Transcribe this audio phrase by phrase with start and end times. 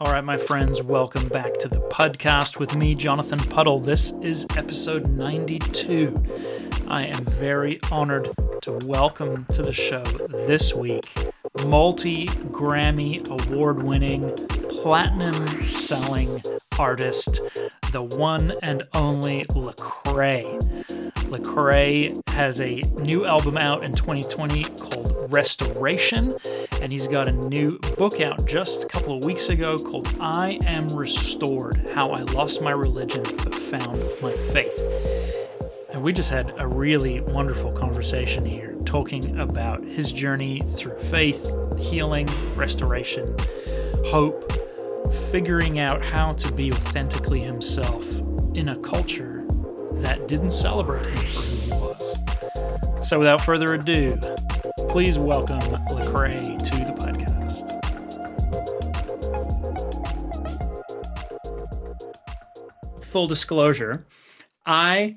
[0.00, 3.80] All right, my friends, welcome back to the podcast with me, Jonathan Puddle.
[3.80, 6.22] This is episode 92.
[6.86, 8.30] I am very honored
[8.62, 11.12] to welcome to the show this week
[11.66, 14.30] multi Grammy award winning,
[14.68, 16.42] platinum selling
[16.78, 17.40] artist,
[17.92, 20.44] the one and only Lecrae.
[21.28, 26.36] Lecrae has a new album out in 2020 called Restoration,
[26.80, 30.58] and he's got a new book out just a couple of weeks ago called I
[30.64, 34.86] Am Restored How I Lost My Religion but Found My Faith.
[35.90, 41.52] And we just had a really wonderful conversation here talking about his journey through faith,
[41.78, 43.34] healing, restoration,
[44.06, 44.52] hope,
[45.30, 48.18] figuring out how to be authentically himself
[48.54, 49.44] in a culture
[49.92, 53.08] that didn't celebrate him for who he was.
[53.08, 54.18] So, without further ado,
[54.88, 55.60] please welcome
[55.90, 57.84] Lecrae to the podcast.
[63.04, 64.06] Full disclosure,
[64.64, 65.16] I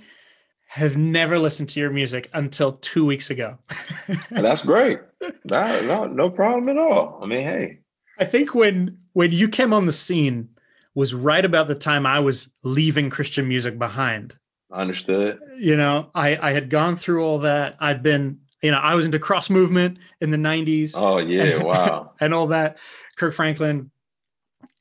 [0.67, 3.57] have never listened to your music until two weeks ago.
[4.29, 4.99] That's great.
[5.45, 7.19] No, no, no problem at all.
[7.23, 7.79] I mean, hey.
[8.19, 10.49] I think when when you came on the scene
[10.95, 14.35] was right about the time I was leaving Christian music behind.
[14.71, 15.39] Understood.
[15.57, 17.77] You know, I I had gone through all that.
[17.79, 20.93] I'd been, you know, I was into Cross Movement in the 90s.
[20.95, 22.11] Oh yeah, and, wow.
[22.19, 22.77] and all that.
[23.15, 23.91] Kirk Franklin.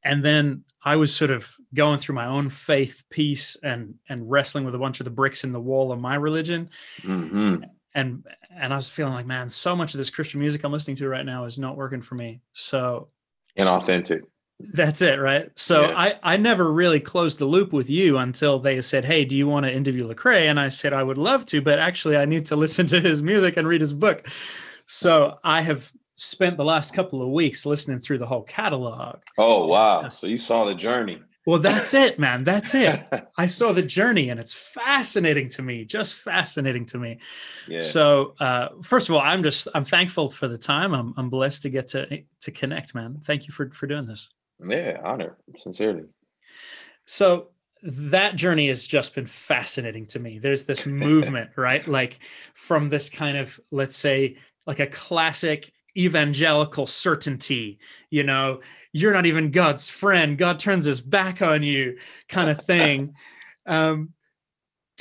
[0.04, 4.64] And then I was sort of going through my own faith piece and and wrestling
[4.64, 6.70] with a bunch of the bricks in the wall of my religion.
[7.02, 7.64] Mm-hmm.
[7.94, 10.96] And and I was feeling like, man, so much of this Christian music I'm listening
[10.98, 12.40] to right now is not working for me.
[12.52, 13.08] So
[13.58, 14.22] inauthentic.
[14.72, 15.50] That's it, right?
[15.56, 15.98] So yeah.
[15.98, 19.46] I I never really closed the loop with you until they said, "Hey, do you
[19.46, 22.44] want to interview Lecrae?" And I said, "I would love to, but actually I need
[22.46, 24.26] to listen to his music and read his book."
[24.86, 29.20] So I have spent the last couple of weeks listening through the whole catalog.
[29.38, 30.02] Oh wow!
[30.02, 31.20] Just, so you saw the journey.
[31.46, 32.44] Well, that's it, man.
[32.44, 33.00] That's it.
[33.38, 35.84] I saw the journey, and it's fascinating to me.
[35.84, 37.18] Just fascinating to me.
[37.66, 37.80] Yeah.
[37.80, 40.92] So, uh, first of all, I'm just I'm thankful for the time.
[40.92, 43.20] I'm I'm blessed to get to to connect, man.
[43.24, 44.28] Thank you for for doing this.
[44.66, 46.04] Yeah, honor, sincerely.
[47.06, 47.48] So
[47.82, 50.38] that journey has just been fascinating to me.
[50.38, 51.86] There's this movement, right?
[51.86, 52.18] Like
[52.54, 57.78] from this kind of let's say like a classic evangelical certainty
[58.10, 58.60] you know
[58.92, 61.98] you're not even god's friend god turns his back on you
[62.28, 63.12] kind of thing
[63.66, 64.10] um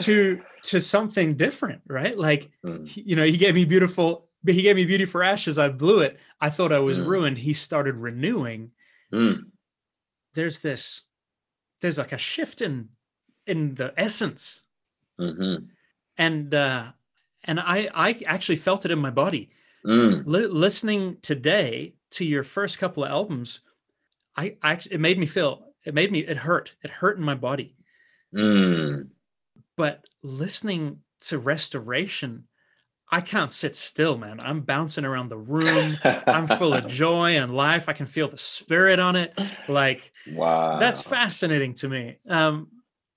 [0.02, 2.92] to to something different right like mm.
[2.96, 6.00] you know he gave me beautiful but he gave me beauty for ashes i blew
[6.00, 7.06] it i thought i was mm.
[7.06, 8.72] ruined he started renewing
[9.14, 9.40] mm.
[10.34, 11.02] there's this
[11.82, 12.90] there's like a shift in
[13.48, 14.64] in the essence
[15.20, 15.66] mm-hmm.
[16.18, 16.86] and uh
[17.44, 19.50] and i i actually felt it in my body
[19.86, 20.24] Mm.
[20.26, 23.62] listening today to your first couple of albums,
[24.36, 26.76] I actually it made me feel it made me it hurt.
[26.84, 27.76] It hurt in my body.
[28.36, 29.10] Mm.
[29.78, 32.46] But listening to Restoration,
[33.12, 34.40] I can't sit still, man.
[34.40, 35.98] I'm bouncing around the room.
[36.04, 37.90] I'm full of joy and life.
[37.90, 39.40] I can feel the spirit on it.
[39.68, 42.18] Like, wow, that's fascinating to me.
[42.28, 42.68] Um,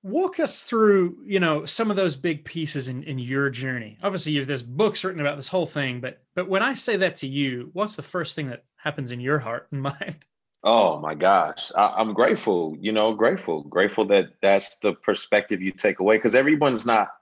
[0.02, 4.32] walk us through you know some of those big pieces in, in your journey obviously
[4.32, 7.28] you've there's books written about this whole thing but but when i say that to
[7.28, 10.16] you what's the first thing that happens in your heart and mind
[10.64, 15.70] oh my gosh I, i'm grateful you know grateful grateful that that's the perspective you
[15.70, 17.12] take away because everyone's not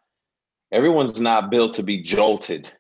[0.73, 2.71] everyone's not built to be jolted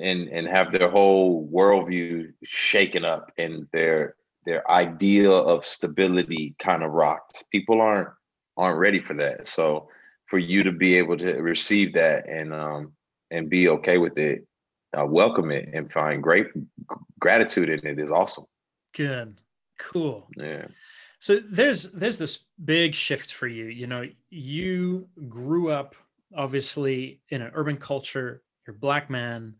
[0.00, 6.82] and and have their whole worldview shaken up and their their idea of stability kind
[6.82, 8.08] of rocked people aren't
[8.56, 9.46] aren't ready for that.
[9.46, 9.88] So
[10.26, 12.92] for you to be able to receive that and um
[13.30, 14.46] and be okay with it,
[14.96, 16.46] uh, welcome it and find great
[17.18, 18.44] gratitude in it is awesome.
[18.94, 19.40] Good,
[19.78, 20.28] cool.
[20.36, 20.66] Yeah.
[21.20, 23.64] So there's there's this big shift for you.
[23.64, 25.96] You know, you grew up
[26.34, 28.42] obviously in an urban culture.
[28.66, 29.54] You're black man.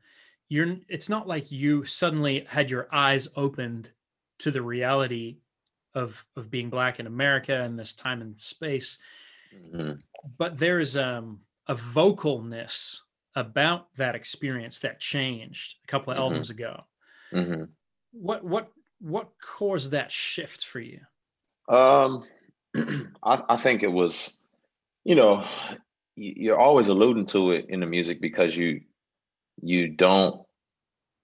[0.48, 0.76] You're.
[0.88, 3.90] It's not like you suddenly had your eyes opened
[4.38, 5.38] to the reality
[5.94, 8.98] of of being black in America and this time and space.
[9.54, 9.92] Mm-hmm.
[10.38, 13.00] But there's um, a vocalness
[13.34, 16.22] about that experience that changed a couple of mm-hmm.
[16.24, 16.84] albums ago.
[17.32, 17.64] Mm-hmm.
[18.12, 18.70] What what
[19.00, 21.00] what caused that shift for you?
[21.68, 22.24] Um,
[23.22, 24.38] I, I think it was,
[25.04, 25.44] you know,
[26.16, 28.80] you're always alluding to it in the music because you
[29.62, 30.42] you don't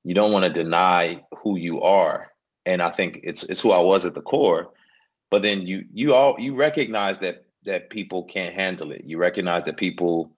[0.04, 2.32] you don't want to deny who you are
[2.66, 4.70] and I think it's it's who I was at the core.
[5.30, 9.02] But then you you all you recognize that that people can't handle it.
[9.04, 10.36] You recognize that people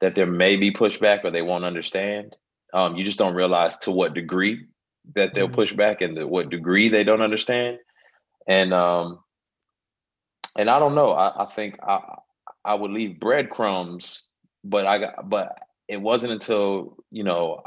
[0.00, 2.36] that there may be pushback or they won't understand.
[2.72, 4.66] Um, you just don't realize to what degree
[5.14, 5.54] that they'll mm-hmm.
[5.54, 7.78] push back and the, what degree they don't understand.
[8.46, 9.20] And um,
[10.56, 11.12] and I don't know.
[11.12, 12.18] I, I think I
[12.64, 14.24] I would leave breadcrumbs,
[14.64, 15.58] but I got but
[15.88, 17.62] it wasn't until you know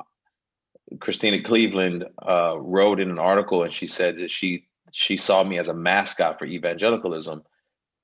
[0.99, 5.57] Christena Cleveland uh, wrote in an article and she said that she she saw me
[5.57, 7.43] as a mascot for evangelicalism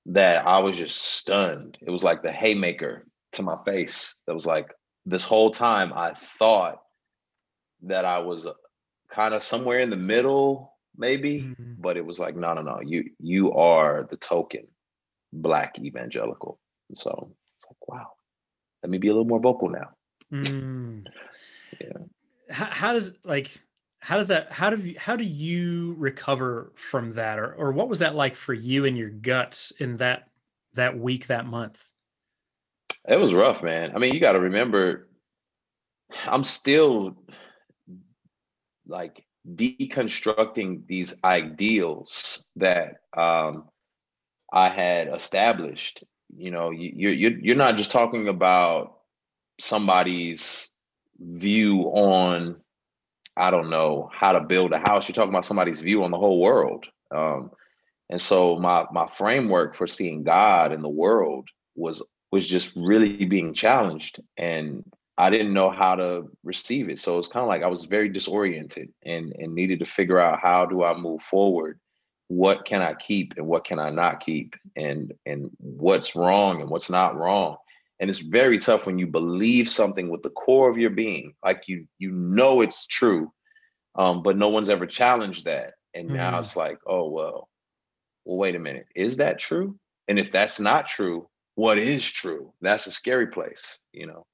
[0.07, 1.77] that I was just stunned.
[1.81, 4.15] It was like the haymaker to my face.
[4.25, 4.73] That was like
[5.05, 6.81] this whole time I thought
[7.83, 8.47] that I was
[9.11, 11.73] kind of somewhere in the middle, maybe, mm-hmm.
[11.77, 12.79] but it was like, no, no, no.
[12.83, 14.67] You you are the token
[15.31, 16.59] black evangelical.
[16.89, 18.11] And so it's like, wow,
[18.83, 19.89] let me be a little more vocal now.
[20.31, 21.05] Mm.
[21.79, 21.97] yeah.
[22.51, 23.59] How, how does like
[23.99, 27.89] how does that how do you how do you recover from that or or what
[27.89, 30.29] was that like for you and your guts in that
[30.73, 31.89] that week that month
[33.07, 35.09] it was rough man i mean you got to remember
[36.25, 37.17] i'm still
[38.87, 39.23] like
[39.55, 43.65] deconstructing these ideals that um
[44.51, 46.03] i had established
[46.35, 48.99] you know you you're you're not just talking about
[49.59, 50.71] somebody's
[51.19, 52.55] view on
[53.35, 55.07] I don't know how to build a house.
[55.07, 56.87] You're talking about somebody's view on the whole world.
[57.09, 57.51] Um,
[58.09, 63.25] and so my my framework for seeing God in the world was was just really
[63.25, 64.83] being challenged, and
[65.17, 66.99] I didn't know how to receive it.
[66.99, 70.39] So it's kind of like I was very disoriented and and needed to figure out
[70.41, 71.79] how do I move forward.
[72.29, 76.69] What can I keep and what can I not keep, and and what's wrong and
[76.69, 77.57] what's not wrong.
[77.99, 81.63] And it's very tough when you believe something with the core of your being like
[81.67, 83.31] you you know it's true
[83.95, 85.73] um, but no one's ever challenged that.
[85.93, 86.13] And mm.
[86.13, 87.49] now it's like oh well
[88.25, 88.85] well wait a minute.
[88.95, 89.77] Is that true?
[90.07, 92.53] And if that's not true what is true?
[92.61, 94.25] That's a scary place you know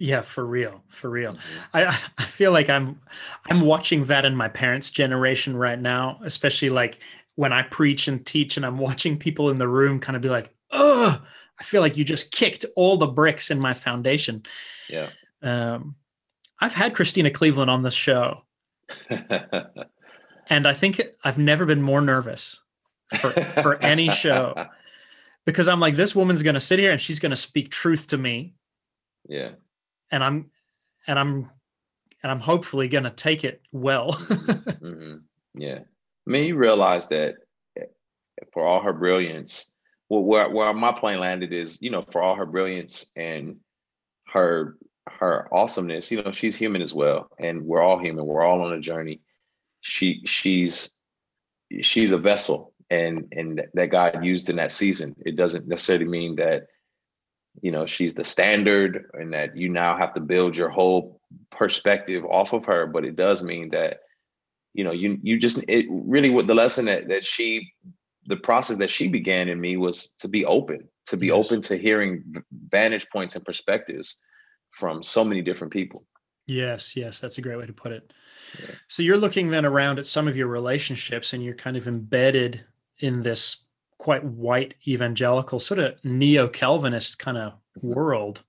[0.00, 1.76] yeah for real for real mm-hmm.
[1.76, 3.00] i i feel like i'm
[3.48, 6.98] i'm watching that in my parents generation right now especially like
[7.36, 10.28] when i preach and teach and i'm watching people in the room kind of be
[10.28, 11.20] like oh
[11.60, 14.44] I feel like you just kicked all the bricks in my foundation.
[14.88, 15.10] Yeah.
[15.42, 15.94] Um,
[16.58, 18.42] I've had Christena Cleveland on this show,
[20.48, 22.60] and I think I've never been more nervous
[23.18, 24.54] for for any show
[25.46, 28.08] because I'm like, this woman's going to sit here and she's going to speak truth
[28.08, 28.54] to me.
[29.28, 29.50] Yeah.
[30.10, 30.50] And I'm,
[31.06, 31.50] and I'm,
[32.22, 34.12] and I'm hopefully going to take it well.
[34.12, 35.16] mm-hmm.
[35.54, 35.80] Yeah.
[36.26, 37.36] I mean, you realize that
[37.78, 37.84] eh,
[38.52, 39.72] for all her brilliance,
[40.08, 43.56] well, where where my plane landed is, you know, for all her brilliance and
[44.26, 44.76] her
[45.08, 48.26] her awesomeness, you know, she's human as well, and we're all human.
[48.26, 49.20] We're all on a journey.
[49.80, 50.92] She she's
[51.80, 55.14] she's a vessel, and and that God used in that season.
[55.24, 56.66] It doesn't necessarily mean that
[57.62, 61.20] you know she's the standard and that you now have to build your whole
[61.50, 64.00] perspective off of her but it does mean that
[64.72, 67.72] you know you you just it really what the lesson that that she
[68.26, 71.34] the process that she began in me was to be open, to be yes.
[71.34, 72.22] open to hearing
[72.68, 74.18] vantage points and perspectives
[74.70, 76.06] from so many different people.
[76.46, 78.12] Yes, yes, that's a great way to put it.
[78.58, 78.74] Yeah.
[78.88, 82.64] So you're looking then around at some of your relationships and you're kind of embedded
[82.98, 83.64] in this
[84.00, 87.92] quite white evangelical sort of neo-Calvinist kind of mm-hmm.
[87.92, 88.42] world.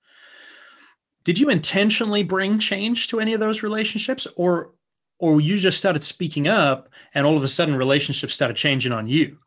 [1.26, 4.72] Did you intentionally bring change to any of those relationships or
[5.20, 9.08] or you just started speaking up and all of a sudden relationships started changing on
[9.08, 9.38] you?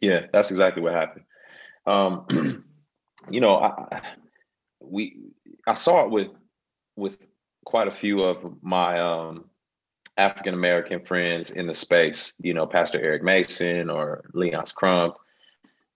[0.00, 1.26] Yeah, that's exactly what happened.
[1.86, 2.64] Um,
[3.30, 4.00] you know, I,
[4.80, 5.20] we
[5.66, 6.30] I saw it with
[6.96, 7.30] with
[7.66, 9.44] quite a few of my um,
[10.16, 12.32] African American friends in the space.
[12.40, 15.16] You know, Pastor Eric Mason or Leonce Crump,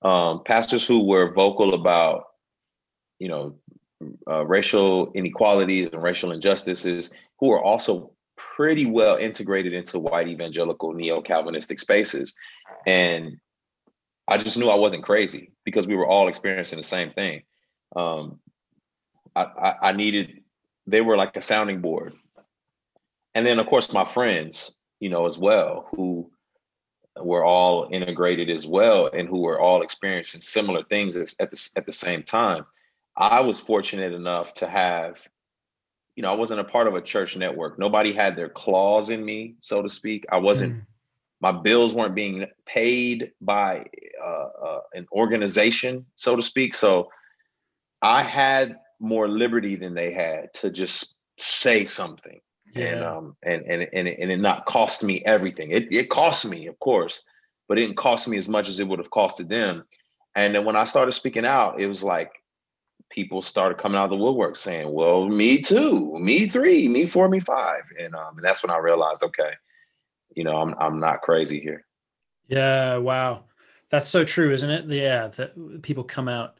[0.06, 2.26] um, pastors who were vocal about
[3.18, 3.56] you know
[4.30, 7.10] uh, racial inequalities and racial injustices,
[7.40, 12.34] who are also pretty well integrated into white evangelical neo Calvinistic spaces,
[12.86, 13.38] and
[14.28, 17.42] I just knew I wasn't crazy because we were all experiencing the same thing.
[17.94, 18.38] Um,
[19.34, 20.42] I, I, I needed,
[20.86, 22.14] they were like a sounding board.
[23.34, 26.30] And then, of course, my friends, you know, as well, who
[27.20, 31.87] were all integrated as well and who were all experiencing similar things at the, at
[31.87, 32.66] the same time.
[33.16, 35.26] I was fortunate enough to have,
[36.14, 37.78] you know, I wasn't a part of a church network.
[37.78, 40.26] Nobody had their claws in me, so to speak.
[40.30, 40.75] I wasn't.
[40.75, 40.87] Mm
[41.40, 43.87] my bills weren't being paid by
[44.23, 46.75] uh, uh, an organization, so to speak.
[46.75, 47.11] So
[48.02, 52.40] I had more liberty than they had to just say something,
[52.78, 52.92] yeah.
[52.92, 55.71] and um, and and and it, and it not cost me everything.
[55.71, 57.23] It it cost me, of course,
[57.68, 59.85] but it didn't cost me as much as it would have costed them.
[60.35, 62.33] And then when I started speaking out, it was like
[63.11, 67.28] people started coming out of the woodwork saying, "Well, me too, me three, me four,
[67.28, 67.83] me five.
[67.99, 69.52] and um, and that's when I realized, okay,
[70.35, 71.85] you know, I'm I'm not crazy here.
[72.49, 73.45] Yeah, wow.
[73.90, 74.87] That's so true, isn't it?
[74.87, 76.59] Yeah, that people come out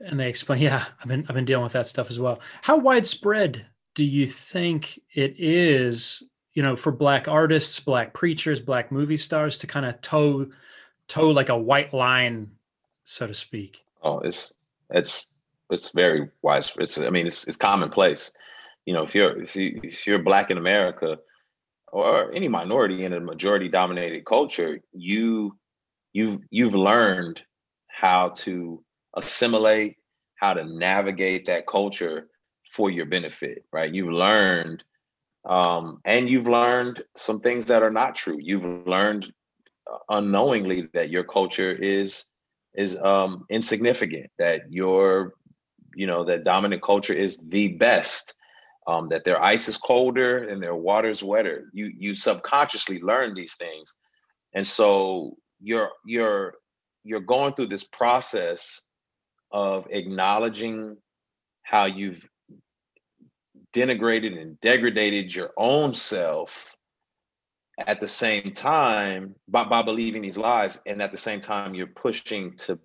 [0.00, 2.40] and they explain, yeah, I've been I've been dealing with that stuff as well.
[2.62, 6.22] How widespread do you think it is,
[6.52, 10.46] you know, for black artists, black preachers, black movie stars to kind of toe
[11.08, 12.52] toe like a white line,
[13.04, 13.84] so to speak?
[14.02, 14.52] Oh, it's
[14.90, 15.32] it's
[15.70, 16.82] it's very widespread.
[16.82, 18.30] It's, I mean, it's it's commonplace.
[18.84, 21.18] You know, if you're if you if you're black in America
[21.90, 25.56] or any minority in a majority dominated culture, you
[26.12, 27.40] you you've learned
[27.88, 28.84] how to
[29.14, 29.96] assimilate,
[30.34, 32.28] how to navigate that culture
[32.70, 33.92] for your benefit, right?
[33.92, 34.84] You've learned
[35.48, 38.38] um, and you've learned some things that are not true.
[38.40, 39.32] You've learned
[40.08, 42.24] unknowingly that your culture is
[42.74, 45.34] is um, insignificant, that your
[45.94, 48.34] you know that dominant culture is the best
[48.86, 53.54] um, that their ice is colder and their water's wetter you you subconsciously learn these
[53.54, 53.94] things
[54.52, 56.54] and so you're you're
[57.02, 58.82] you're going through this process
[59.50, 60.96] of acknowledging
[61.62, 62.28] how you've
[63.76, 66.74] denigrated and degraded your own self
[67.78, 71.86] at the same time by, by believing these lies and at the same time you're
[71.86, 72.78] pushing to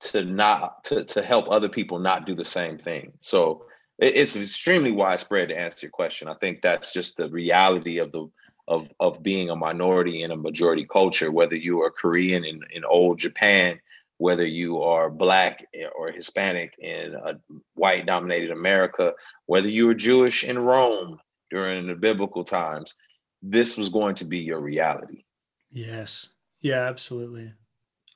[0.00, 3.12] to not to, to help other people not do the same thing.
[3.20, 3.66] So
[3.98, 6.26] it, it's extremely widespread to answer your question.
[6.26, 8.28] I think that's just the reality of the
[8.66, 12.84] of of being a minority in a majority culture whether you are korean in, in
[12.84, 13.80] old japan
[14.22, 15.66] whether you are black
[15.98, 17.34] or hispanic in a
[17.74, 19.12] white dominated america
[19.46, 21.18] whether you were jewish in rome
[21.50, 22.94] during the biblical times
[23.42, 25.24] this was going to be your reality
[25.70, 27.52] yes yeah absolutely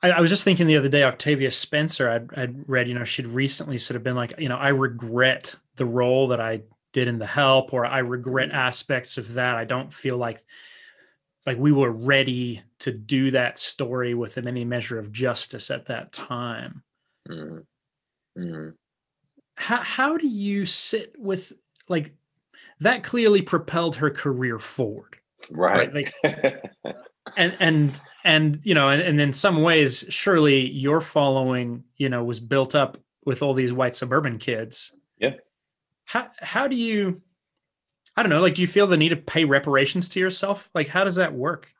[0.01, 3.03] I, I, was just thinking the other day, Octavia Spencer, I'd, I'd read, you know,
[3.03, 6.61] she'd recently sort of been like, you know, I regret the role that I
[6.93, 8.57] did in the help, or I regret mm-hmm.
[8.57, 9.57] aspects of that.
[9.57, 10.39] I don't feel like
[11.47, 16.11] like we were ready to do that story with any measure of justice at that
[16.11, 16.83] time.
[17.29, 18.41] Mm-hmm.
[18.41, 18.69] Mm-hmm.
[19.55, 21.53] How how do you sit with
[21.89, 22.13] like
[22.79, 23.03] that?
[23.03, 25.17] Clearly propelled her career forward,
[25.49, 25.91] right?
[25.91, 26.11] right?
[26.33, 26.95] Like,
[27.35, 32.23] and and and you know and, and in some ways surely your following you know
[32.23, 35.33] was built up with all these white suburban kids yeah
[36.05, 37.21] how how do you
[38.15, 40.87] i don't know like do you feel the need to pay reparations to yourself like
[40.87, 41.73] how does that work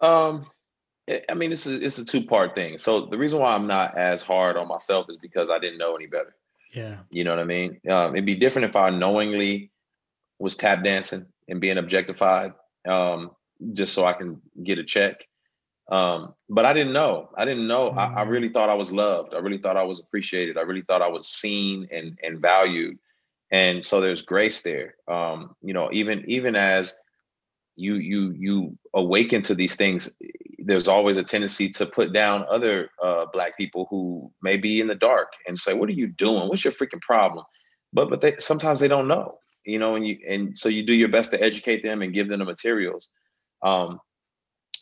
[0.00, 0.46] um
[1.28, 3.96] i mean it's a, it's a two part thing so the reason why i'm not
[3.96, 6.34] as hard on myself is because i didn't know any better
[6.72, 9.70] yeah you know what i mean um, it'd be different if i knowingly
[10.38, 12.52] was tap dancing and being objectified
[12.88, 13.32] um,
[13.72, 15.26] just so I can get a check.
[15.90, 17.30] Um, but I didn't know.
[17.36, 17.90] I didn't know.
[17.90, 17.98] Mm-hmm.
[17.98, 18.28] I, I, mm.
[18.28, 19.34] really thought I was loved.
[19.34, 20.56] I really thought I was appreciated.
[20.56, 22.98] I really thought I was seen and and valued.
[23.50, 24.94] And so there's grace there.
[25.08, 26.96] Um, you know, even even as
[27.76, 30.14] you you you awaken to these things,
[30.58, 34.86] there's always a tendency to put down other uh, black people who may be in
[34.86, 36.48] the dark and say, "What are you doing?
[36.48, 37.44] What's your freaking problem?"
[37.92, 39.38] But but they sometimes they don't know.
[39.64, 42.28] You know, and you and so you do your best to educate them and give
[42.28, 43.10] them the materials
[43.62, 44.00] um,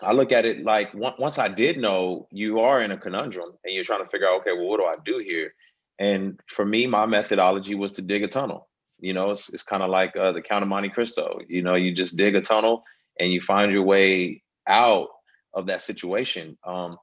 [0.02, 3.74] I look at it like once I did know you are in a conundrum and
[3.74, 5.52] you're trying to figure out, okay, well, what do I do here?
[5.98, 8.68] And for me, my methodology was to dig a tunnel.
[9.00, 11.40] You know, it's, it's kind of like uh, the Count of Monte Cristo.
[11.48, 12.82] You know, you just dig a tunnel
[13.20, 15.08] and you find your way out
[15.54, 16.58] of that situation.
[16.66, 16.98] Um,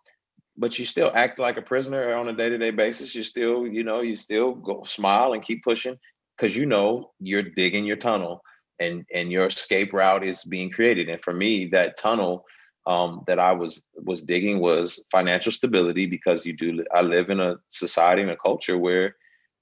[0.58, 3.14] but you still act like a prisoner on a day-to-day basis.
[3.14, 5.98] You still, you know, you still go smile and keep pushing
[6.38, 8.42] because you know you're digging your tunnel
[8.80, 12.44] and and your escape route is being created and for me that tunnel
[12.88, 17.40] um, that i was was digging was financial stability because you do i live in
[17.40, 19.16] a society and a culture where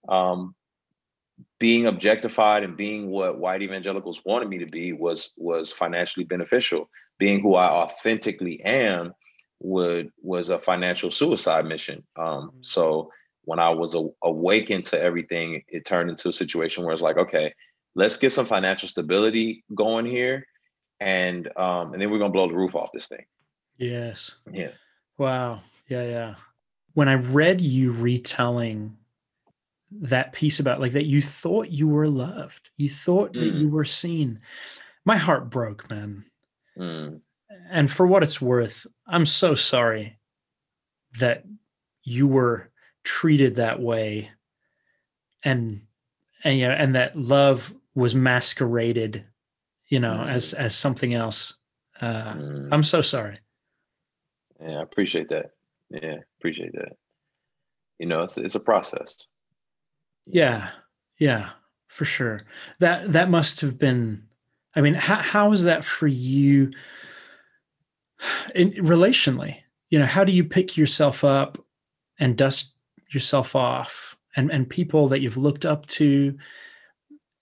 [0.10, 0.56] um,
[1.63, 6.89] being objectified and being what white evangelicals wanted me to be was was financially beneficial.
[7.20, 9.13] Being who i authentically am
[9.62, 12.03] would was a financial suicide mission.
[12.17, 12.58] Um, mm-hmm.
[12.60, 13.10] so
[13.46, 17.15] when i was a, awakened to everything it turned into a situation where it's like
[17.15, 17.53] okay
[17.96, 20.46] let's get some financial stability going here.
[21.00, 23.25] And um and then we're gonna blow the roof off this thing.
[23.77, 24.36] Yes.
[24.51, 24.72] Yeah.
[25.17, 25.62] Wow.
[25.88, 26.36] Yeah yeah.
[26.93, 28.98] When i read you retelling
[30.01, 33.39] that piece about like that you thought you were loved you thought mm.
[33.39, 34.39] that you were seen
[35.05, 36.25] my heart broke man
[36.77, 37.19] mm.
[37.69, 40.17] and for what it's worth i'm so sorry
[41.19, 41.43] that
[42.03, 42.69] you were
[43.03, 44.29] treated that way
[45.43, 45.81] and
[46.43, 49.25] and you know and that love was masqueraded,
[49.88, 50.29] you know, mm.
[50.29, 51.55] as as something else.
[52.00, 52.69] Uh, mm.
[52.71, 53.39] I'm so sorry.
[54.59, 55.51] Yeah, I appreciate that.
[55.89, 56.93] Yeah, appreciate that.
[58.00, 59.27] You know, it's it's a process.
[60.25, 60.70] Yeah,
[61.20, 61.51] yeah,
[61.88, 62.42] for sure.
[62.80, 64.24] That that must have been.
[64.75, 66.72] I mean, how how is that for you?
[68.56, 69.58] In relationally,
[69.89, 71.58] you know how do you pick yourself up
[72.20, 72.74] and dust
[73.12, 76.38] yourself off and and people that you've looked up to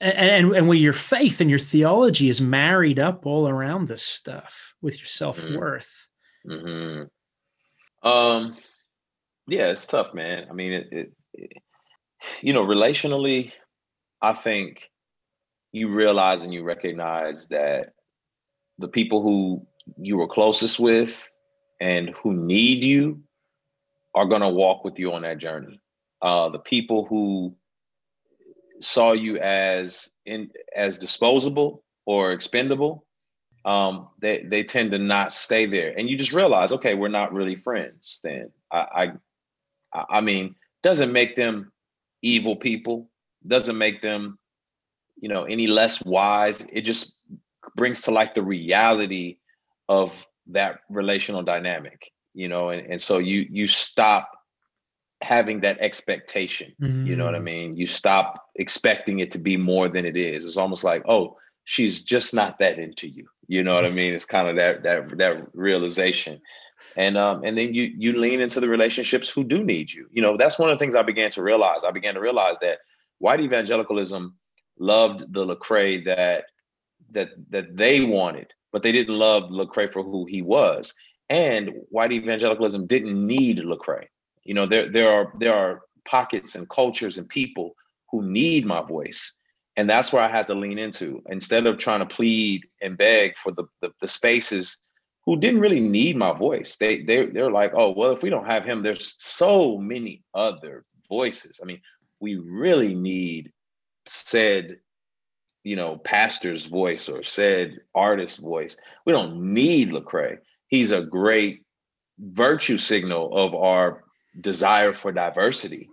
[0.01, 4.03] and, and, and where your faith and your theology is married up all around this
[4.03, 6.07] stuff with your self-worth
[6.45, 7.03] mm-hmm.
[8.07, 8.57] um
[9.47, 11.63] yeah it's tough man i mean it, it, it
[12.41, 13.51] you know relationally
[14.21, 14.89] i think
[15.71, 17.93] you realize and you recognize that
[18.77, 19.65] the people who
[19.97, 21.29] you were closest with
[21.79, 23.21] and who need you
[24.13, 25.79] are going to walk with you on that journey.
[26.21, 27.55] Uh, the people who
[28.79, 33.05] saw you as in as disposable or expendable,
[33.65, 37.33] um, they they tend to not stay there, and you just realize, okay, we're not
[37.33, 38.19] really friends.
[38.23, 39.13] Then I,
[39.93, 41.71] I, I mean, doesn't make them
[42.21, 43.09] evil people.
[43.45, 44.37] Doesn't make them,
[45.19, 46.61] you know, any less wise.
[46.71, 47.15] It just
[47.75, 49.37] brings to light the reality
[49.89, 54.29] of that relational dynamic you know and, and so you you stop
[55.21, 57.05] having that expectation mm.
[57.05, 57.43] you know what i mm.
[57.43, 61.37] mean you stop expecting it to be more than it is it's almost like oh
[61.65, 64.83] she's just not that into you you know what i mean it's kind of that
[64.83, 66.41] that that realization
[66.95, 70.07] and um and then you you lean into the relationships who do need you.
[70.11, 71.83] You know that's one of the things i began to realize.
[71.83, 72.79] I began to realize that
[73.19, 74.35] white evangelicalism
[74.79, 76.45] loved the lecrae that
[77.11, 80.93] that that they wanted but they didn't love lecrae for who he was.
[81.29, 84.07] And white evangelicalism didn't need Lecrae.
[84.43, 87.75] You know, there there are there are pockets and cultures and people
[88.09, 89.33] who need my voice,
[89.77, 91.21] and that's where I had to lean into.
[91.29, 94.79] Instead of trying to plead and beg for the the, the spaces
[95.25, 96.77] who didn't really need my voice.
[96.77, 100.85] They they they're like, oh well, if we don't have him, there's so many other
[101.09, 101.59] voices.
[101.61, 101.81] I mean,
[102.19, 103.51] we really need
[104.05, 104.77] said
[105.63, 108.77] you know pastor's voice or said artist's voice.
[109.05, 110.39] We don't need Lecrae
[110.71, 111.63] he's a great
[112.17, 114.03] virtue signal of our
[114.39, 115.89] desire for diversity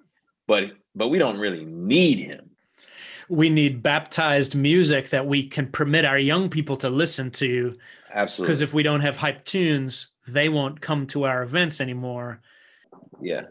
[0.46, 2.48] but but we don't really need him
[3.28, 7.76] we need baptized music that we can permit our young people to listen to
[8.12, 8.48] absolutely.
[8.48, 12.40] Because if we don't have hype tunes they won't come to our events anymore.
[13.20, 13.42] Yeah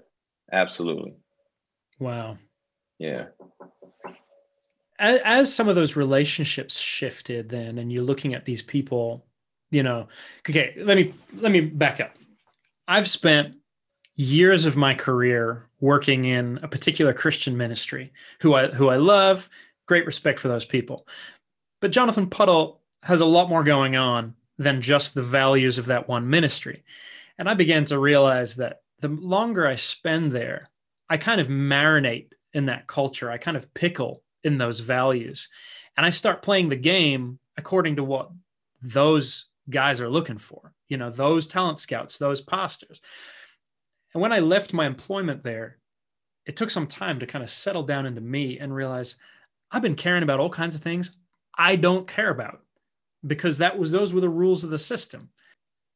[0.52, 1.14] absolutely.
[2.00, 2.38] Wow.
[3.00, 3.28] Yeah.
[5.00, 9.26] As, as some of those relationships shifted then and you're looking at these people
[9.70, 10.08] you know
[10.50, 12.16] okay let me let me back up.
[12.88, 13.56] I've spent
[14.16, 19.48] years of my career working in a particular christian ministry who i who i love
[19.88, 21.08] great respect for those people.
[21.82, 26.08] But jonathan puddle has a lot more going on than just the values of that
[26.08, 26.84] one ministry.
[27.38, 30.70] And i began to realize that the longer i spend there
[31.10, 33.30] i kind of marinate in that culture.
[33.30, 35.50] I kind of pickle in those values.
[35.96, 38.32] And i start playing the game according to what
[38.82, 43.02] those guys are looking for, you know, those talent scouts, those pastors.
[44.14, 45.78] And when I left my employment there,
[46.46, 49.16] it took some time to kind of settle down into me and realize
[49.70, 51.16] I've been caring about all kinds of things
[51.58, 52.62] I don't care about
[53.26, 55.30] because that was those were the rules of the system.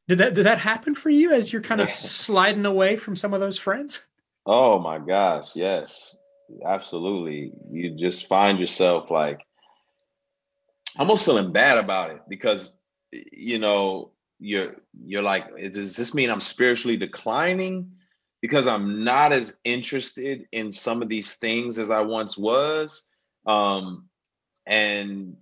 [0.07, 3.33] Did that did that happen for you as you're kind of sliding away from some
[3.33, 4.03] of those friends?
[4.45, 6.15] Oh my gosh, yes.
[6.65, 7.53] Absolutely.
[7.71, 9.41] You just find yourself like
[10.99, 12.73] almost feeling bad about it because
[13.11, 17.91] you know, you're you're like, does this mean I'm spiritually declining
[18.41, 23.05] because I'm not as interested in some of these things as I once was?
[23.45, 24.09] Um,
[24.65, 25.35] and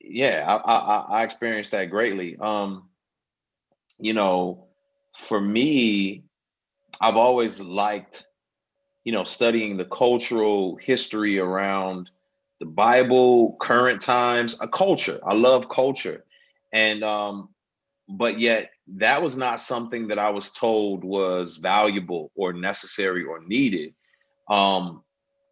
[0.00, 2.36] yeah, I, I, I experienced that greatly.
[2.38, 2.88] Um,
[3.98, 4.66] you know,
[5.16, 6.24] for me,
[7.00, 8.26] I've always liked,
[9.04, 12.10] you know, studying the cultural history around
[12.60, 15.20] the Bible, current times, a culture.
[15.24, 16.24] I love culture
[16.72, 17.48] and um
[18.08, 23.40] but yet that was not something that i was told was valuable or necessary or
[23.46, 23.94] needed
[24.48, 25.02] um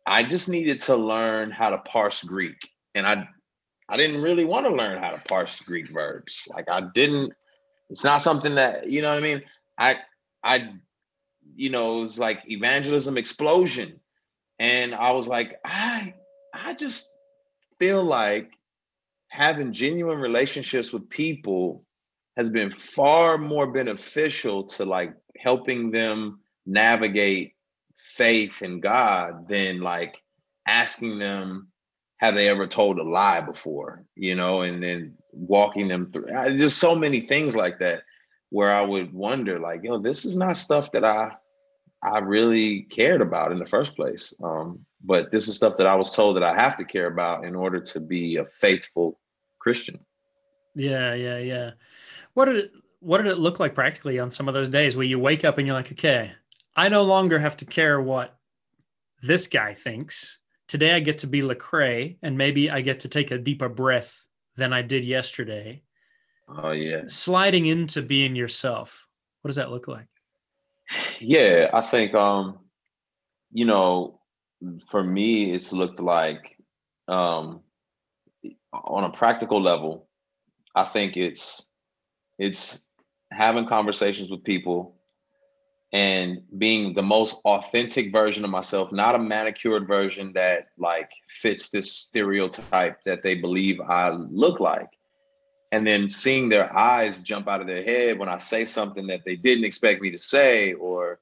[0.07, 2.59] i just needed to learn how to parse greek
[2.95, 3.29] and i
[3.88, 6.48] i didn't really want to learn how to parse greek verbs.
[6.55, 7.33] Like i didn't
[7.90, 9.42] it's not something that you know what i mean?
[9.79, 9.96] I
[10.44, 10.70] i
[11.57, 14.01] you know it was like evangelism explosion.
[14.59, 16.14] And i was like i
[16.55, 17.09] i just
[17.79, 18.51] feel like
[19.29, 21.85] having genuine relationships with people
[22.37, 27.55] has been far more beneficial to like helping them navigate
[27.96, 30.22] faith in God than like
[30.66, 31.68] asking them
[32.19, 36.27] have they ever told a lie before, you know, and then walking them through
[36.59, 38.03] just so many things like that
[38.51, 41.33] where I would wonder like, you know this is not stuff that I
[42.03, 44.33] I really cared about in the first place.
[44.43, 47.45] Um, but this is stuff that I was told that I have to care about
[47.45, 49.19] in order to be a faithful
[49.59, 49.99] Christian.
[50.75, 51.71] Yeah, yeah, yeah.
[52.35, 55.07] What did it what did it look like practically on some of those days where
[55.07, 56.33] you wake up and you're like, okay,
[56.75, 58.37] I no longer have to care what
[59.23, 60.39] this guy thinks.
[60.69, 64.27] Today I get to be Lecrae, and maybe I get to take a deeper breath
[64.57, 65.83] than I did yesterday.
[66.49, 67.03] Oh yeah.
[67.07, 69.07] Sliding into being yourself.
[69.43, 70.09] What does that look like?
[71.19, 72.59] Yeah, I think um,
[73.53, 74.21] you know,
[74.91, 76.57] for me, it's looked like
[77.09, 77.63] um
[78.73, 80.09] on a practical level,
[80.75, 81.69] I think it's
[82.39, 82.87] it's
[83.31, 84.98] having conversations with people
[85.92, 91.70] and being the most authentic version of myself, not a manicured version that like fits
[91.70, 94.90] this stereotype that they believe I look like.
[95.72, 99.24] And then seeing their eyes jump out of their head when I say something that
[99.24, 101.20] they didn't expect me to say, or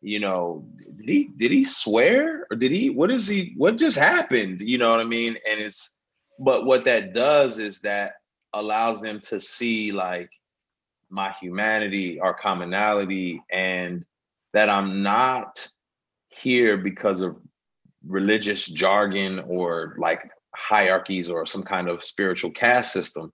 [0.00, 0.64] you know,
[0.96, 4.60] did he did he swear or did he what is he what just happened?
[4.60, 5.36] You know what I mean?
[5.48, 5.96] And it's
[6.38, 8.14] but what that does is that
[8.52, 10.30] allows them to see like
[11.10, 14.04] my humanity, our commonality, and
[14.52, 15.68] that I'm not
[16.28, 17.38] here because of
[18.06, 23.32] religious jargon or like hierarchies or some kind of spiritual caste system.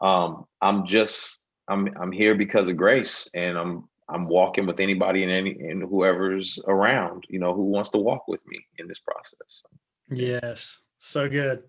[0.00, 5.22] Um, I'm just I'm I'm here because of grace, and I'm I'm walking with anybody
[5.22, 9.00] and any and whoever's around, you know, who wants to walk with me in this
[9.00, 9.62] process.
[10.10, 11.64] Yes, so good.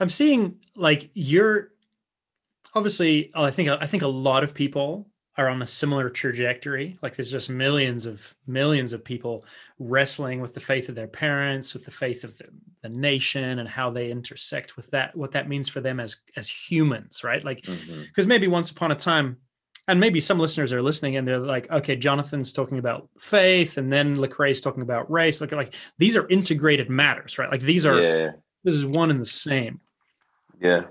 [0.00, 1.70] I'm seeing like you're
[2.74, 6.96] obviously I think I think a lot of people are on a similar trajectory.
[7.02, 9.44] Like there's just millions of millions of people
[9.78, 12.48] wrestling with the faith of their parents, with the faith of the,
[12.82, 16.48] the nation and how they intersect with that, what that means for them as as
[16.48, 17.44] humans, right?
[17.44, 18.28] Like because mm-hmm.
[18.28, 19.38] maybe once upon a time,
[19.88, 23.90] and maybe some listeners are listening and they're like, okay, Jonathan's talking about faith, and
[23.90, 25.40] then Lecrae's talking about race.
[25.40, 27.50] Like, like these are integrated matters, right?
[27.50, 28.30] Like these are yeah.
[28.62, 29.80] this is one and the same.
[30.60, 30.84] Yeah.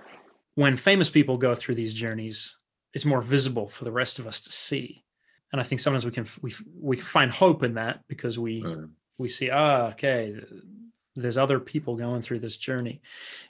[0.55, 2.57] When famous people go through these journeys,
[2.93, 5.03] it's more visible for the rest of us to see.
[5.51, 8.89] And I think sometimes we can we we find hope in that because we mm.
[9.17, 10.39] we see ah okay
[11.15, 13.01] there's other people going through this journey.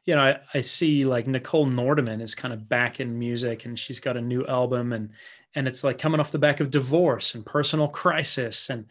[0.06, 3.80] You know, I, I see like Nicole Nordeman is kind of back in music and
[3.80, 5.12] she's got a new album and
[5.56, 8.86] and it's like coming off the back of divorce and personal crisis and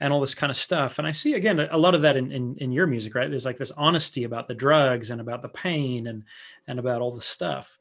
[0.00, 0.98] and all this kind of stuff.
[0.98, 3.28] And I see again a lot of that in, in, in your music, right?
[3.28, 6.24] There's like this honesty about the drugs and about the pain and
[6.66, 7.78] and about all the stuff.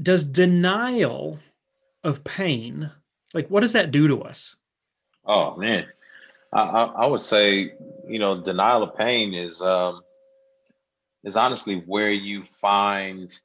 [0.00, 1.38] Does denial
[2.02, 2.90] of pain,
[3.34, 4.56] like what does that do to us?
[5.24, 5.86] Oh man.
[6.52, 7.74] I, I, I would say,
[8.06, 10.02] you know, denial of pain is um
[11.24, 13.38] is honestly where you find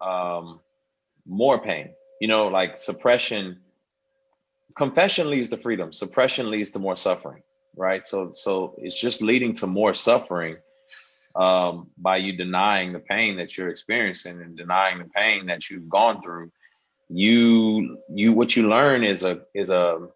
[0.00, 0.60] um
[1.26, 1.90] more pain.
[2.20, 3.60] You know, like suppression
[4.76, 5.92] confession leads to freedom.
[5.92, 7.42] Suppression leads to more suffering
[7.76, 8.04] right?
[8.04, 10.56] So so it's just leading to more suffering
[11.36, 15.88] um, by you denying the pain that you're experiencing and denying the pain that you've
[15.88, 16.50] gone through.
[17.08, 20.08] You you what you learn is a is a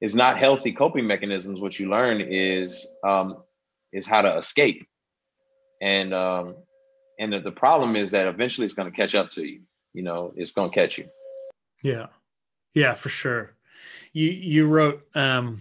[0.00, 1.60] is not healthy coping mechanisms.
[1.60, 3.42] What you learn is um
[3.92, 4.86] is how to escape.
[5.80, 6.56] And um
[7.18, 10.02] and the, the problem is that eventually it's going to catch up to you you
[10.02, 11.08] know it's going to catch you.
[11.82, 12.06] Yeah.
[12.74, 13.53] Yeah for sure
[14.14, 15.60] you you wrote um,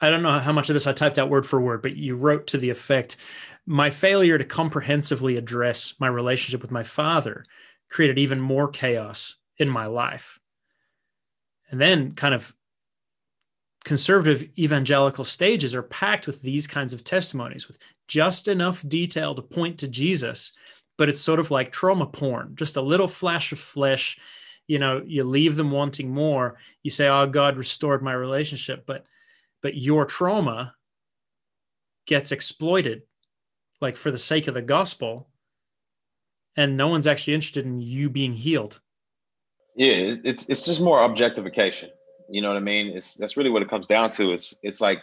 [0.00, 2.16] I don't know how much of this I typed out word for word, but you
[2.16, 3.16] wrote to the effect
[3.64, 7.44] my failure to comprehensively address my relationship with my father
[7.88, 10.38] created even more chaos in my life.
[11.70, 12.54] And then kind of
[13.84, 17.78] conservative evangelical stages are packed with these kinds of testimonies with
[18.08, 20.52] just enough detail to point to Jesus,
[20.98, 24.18] but it's sort of like trauma porn, just a little flash of flesh
[24.70, 29.04] you know you leave them wanting more you say oh god restored my relationship but
[29.62, 30.76] but your trauma
[32.06, 33.02] gets exploited
[33.80, 35.28] like for the sake of the gospel
[36.56, 38.80] and no one's actually interested in you being healed.
[39.74, 41.90] Yeah it's it's just more objectification.
[42.30, 42.96] You know what i mean?
[42.96, 44.30] It's that's really what it comes down to.
[44.30, 45.02] It's it's like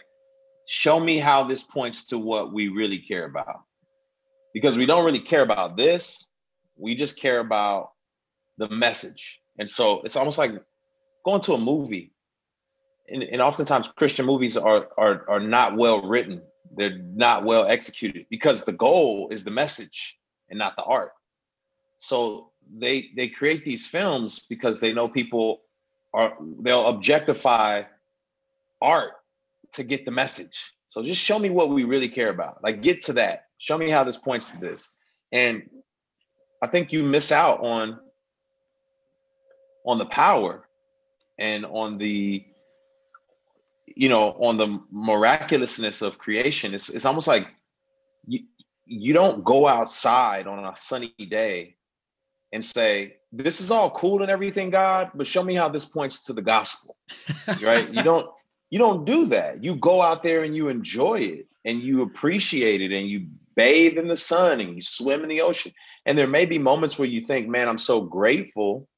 [0.66, 3.60] show me how this points to what we really care about.
[4.54, 6.30] Because we don't really care about this.
[6.76, 7.90] We just care about
[8.56, 10.52] the message and so it's almost like
[11.24, 12.12] going to a movie.
[13.08, 16.42] And, and oftentimes Christian movies are, are are not well written.
[16.76, 20.18] They're not well executed because the goal is the message
[20.50, 21.12] and not the art.
[21.98, 25.62] So they they create these films because they know people
[26.12, 27.84] are they'll objectify
[28.80, 29.12] art
[29.72, 30.72] to get the message.
[30.86, 32.62] So just show me what we really care about.
[32.62, 33.46] Like get to that.
[33.58, 34.94] Show me how this points to this.
[35.32, 35.68] And
[36.62, 38.00] I think you miss out on
[39.88, 40.68] on the power
[41.38, 42.44] and on the
[43.86, 47.48] you know on the miraculousness of creation it's, it's almost like
[48.26, 48.40] you
[48.84, 51.76] you don't go outside on a sunny day
[52.52, 56.24] and say this is all cool and everything, God, but show me how this points
[56.24, 56.96] to the gospel.
[57.62, 57.92] right?
[57.92, 58.30] you don't
[58.70, 59.62] you don't do that.
[59.62, 63.98] You go out there and you enjoy it and you appreciate it and you bathe
[63.98, 65.72] in the sun and you swim in the ocean.
[66.06, 68.88] And there may be moments where you think, man, I'm so grateful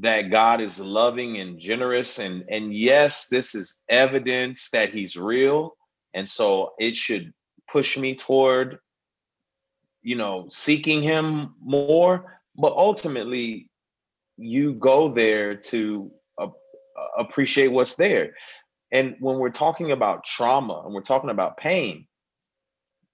[0.00, 2.18] that God is loving and generous.
[2.18, 5.76] And, and yes, this is evidence that he's real.
[6.14, 7.32] And so it should
[7.70, 8.78] push me toward,
[10.02, 12.40] you know, seeking him more.
[12.56, 13.70] But ultimately,
[14.36, 16.48] you go there to uh,
[17.16, 18.34] appreciate what's there.
[18.90, 22.06] And when we're talking about trauma and we're talking about pain,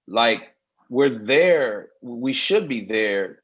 [0.07, 0.53] like
[0.89, 3.40] we're there, we should be there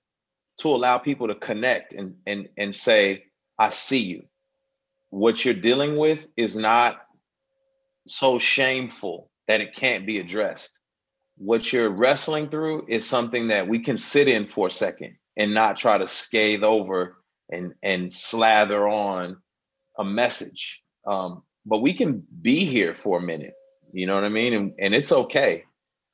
[0.60, 3.26] to allow people to connect and and and say,
[3.58, 4.24] I see you.
[5.10, 7.02] What you're dealing with is not
[8.08, 10.80] so shameful that it can't be addressed.
[11.38, 15.54] What you're wrestling through is something that we can sit in for a second and
[15.54, 17.18] not try to scathe over
[17.52, 19.38] and and slather on
[19.98, 20.84] a message.
[21.06, 23.54] Um, but we can be here for a minute.
[23.94, 24.54] You know what I mean?
[24.54, 25.64] And and it's okay.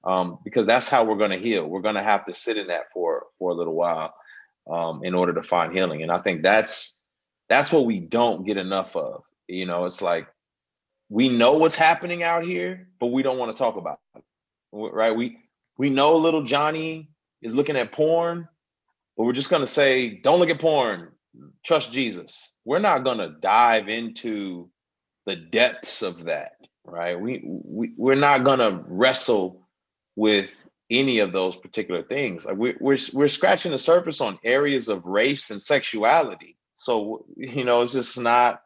[0.06, 1.66] Um, because that's how we're going to heal.
[1.66, 4.14] We're going to have to sit in that for for a little while
[4.70, 6.02] um, in order to find healing.
[6.02, 7.00] And I think that's
[7.50, 9.24] that's what we don't get enough of.
[9.48, 10.28] You know, it's like
[11.10, 14.24] we know what's happening out here, but we don't want to talk about it.
[14.72, 15.16] Right?
[15.16, 15.38] We
[15.78, 17.10] we know little Johnny
[17.42, 18.48] is looking at porn,
[19.18, 21.12] but we're just gonna say, don't look at porn,
[21.64, 22.58] trust Jesus.
[22.66, 24.70] We're not gonna dive into
[25.26, 26.54] the depths of that,
[26.86, 27.20] right?
[27.20, 29.68] We, we we're not gonna wrestle
[30.16, 32.46] with any of those particular things.
[32.46, 37.66] Like we, we're we're scratching the surface on areas of race and sexuality, so you
[37.66, 38.62] know, it's just not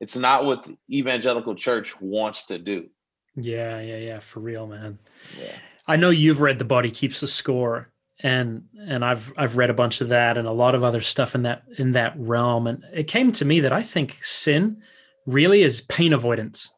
[0.00, 2.88] it's not what the evangelical church wants to do.
[3.36, 4.98] Yeah, yeah, yeah, for real, man.
[5.38, 5.52] Yeah.
[5.86, 7.90] I know you've read The Body Keeps the Score
[8.22, 11.34] and and I've I've read a bunch of that and a lot of other stuff
[11.34, 14.82] in that in that realm and it came to me that I think sin
[15.26, 16.72] really is pain avoidance.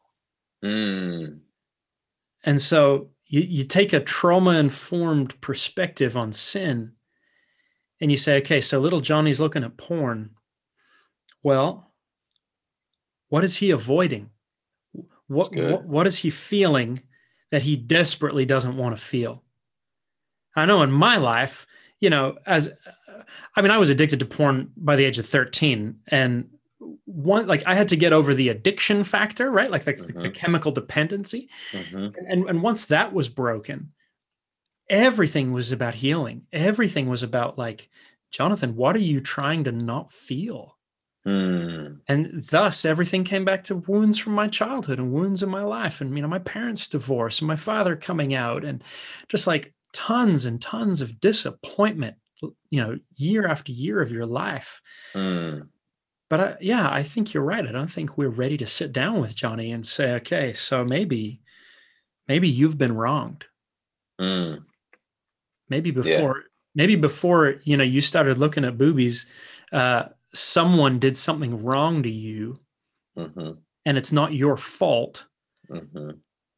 [0.63, 1.39] Mm.
[2.45, 6.91] And so you, you take a trauma informed perspective on sin
[7.99, 10.35] and you say, okay, so little Johnny's looking at porn.
[11.41, 11.91] Well,
[13.29, 14.29] what is he avoiding?
[15.25, 17.01] What, what, what is he feeling
[17.49, 19.43] that he desperately doesn't want to feel?
[20.55, 21.65] I know in my life,
[21.99, 22.71] you know, as
[23.55, 26.01] I mean, I was addicted to porn by the age of 13.
[26.07, 26.49] And
[27.13, 29.69] one, like, I had to get over the addiction factor, right?
[29.69, 30.21] Like the, mm-hmm.
[30.21, 31.49] the chemical dependency.
[31.71, 32.17] Mm-hmm.
[32.27, 33.93] And, and once that was broken,
[34.89, 36.47] everything was about healing.
[36.51, 37.89] Everything was about, like,
[38.31, 40.77] Jonathan, what are you trying to not feel?
[41.25, 41.99] Mm.
[42.07, 46.01] And thus, everything came back to wounds from my childhood and wounds in my life,
[46.01, 48.83] and you know, my parents' divorce, and my father coming out, and
[49.29, 54.81] just like tons and tons of disappointment, you know, year after year of your life.
[55.13, 55.69] Mm.
[56.33, 57.63] But I, yeah, I think you're right.
[57.63, 61.41] I don't think we're ready to sit down with Johnny and say, okay, so maybe,
[62.27, 63.45] maybe you've been wronged.
[64.19, 64.63] Mm.
[65.69, 66.47] Maybe before, yeah.
[66.73, 69.27] maybe before you know you started looking at boobies,
[69.71, 72.59] uh, someone did something wrong to you,
[73.15, 73.51] mm-hmm.
[73.85, 75.25] and it's not your fault.
[75.69, 76.17] Mm-hmm.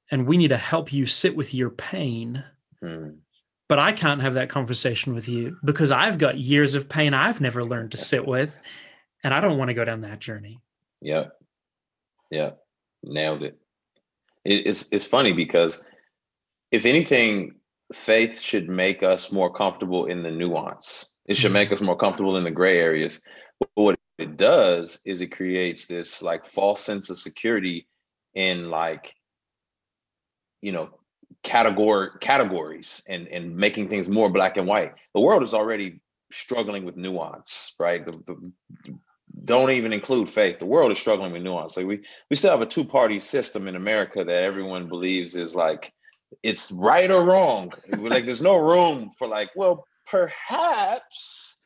[0.10, 2.46] And we need to help you sit with your pain.
[2.82, 3.18] Mm
[3.68, 7.42] but I can't have that conversation with you because I've got years of pain I've
[7.42, 8.60] never learned to sit with,
[9.26, 10.62] and I don't want to go down that journey.
[11.02, 11.26] Yeah,
[12.30, 12.52] yeah,
[13.04, 13.58] nailed it.
[14.46, 15.84] it it's it's funny because
[16.72, 17.56] if anything,
[17.92, 21.12] faith should make us more comfortable in the nuance.
[21.26, 21.74] It should make mm-hmm.
[21.74, 23.20] us more comfortable in the gray areas.
[23.60, 27.88] But what it does is it creates this like false sense of security
[28.36, 29.16] in like
[30.62, 30.90] you know
[31.42, 34.94] category categories and and making things more black and white.
[35.16, 36.00] The world is already
[36.32, 38.06] struggling with nuance, right?
[38.06, 38.98] The, the,
[39.44, 40.60] don't even include faith.
[40.60, 41.76] The world is struggling with nuance.
[41.78, 45.56] Like we we still have a two party system in America that everyone believes is
[45.56, 45.94] like
[46.44, 47.74] it's right or wrong.
[47.98, 51.60] like there's no room for like, well, perhaps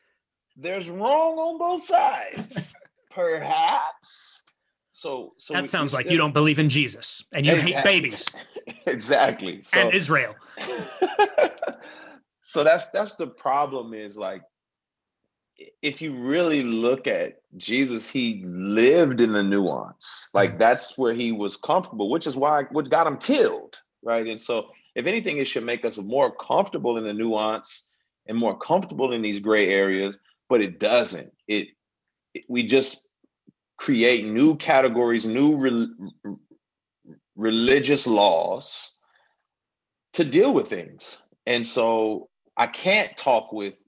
[0.56, 2.74] there's wrong on both sides.
[3.10, 4.40] perhaps
[5.00, 7.52] so, so that we, sounds we like still, you don't believe in Jesus and you
[7.52, 7.72] exactly.
[7.72, 8.28] hate babies.
[8.86, 9.62] exactly.
[9.62, 10.34] So, and Israel.
[12.40, 13.94] so that's that's the problem.
[13.94, 14.42] Is like
[15.82, 20.30] if you really look at Jesus, he lived in the nuance.
[20.34, 20.58] Like mm-hmm.
[20.58, 24.26] that's where he was comfortable, which is why what got him killed, right?
[24.26, 27.90] And so, if anything, it should make us more comfortable in the nuance
[28.26, 30.18] and more comfortable in these gray areas.
[30.48, 31.32] But it doesn't.
[31.46, 31.68] It,
[32.34, 33.08] it we just
[33.76, 36.36] create new categories, new re-
[37.36, 38.98] religious laws
[40.12, 41.22] to deal with things.
[41.46, 43.78] And so I can't talk with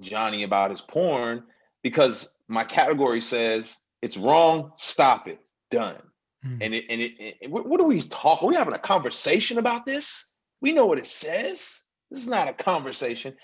[0.00, 1.44] Johnny about his porn
[1.82, 5.96] because my category says it's wrong, stop it, done.
[6.44, 6.58] Mm.
[6.60, 8.46] And it and it, it what, are we talking?
[8.46, 10.32] Are we having a conversation about this?
[10.60, 11.82] We know what it says.
[12.10, 13.34] This is not a conversation.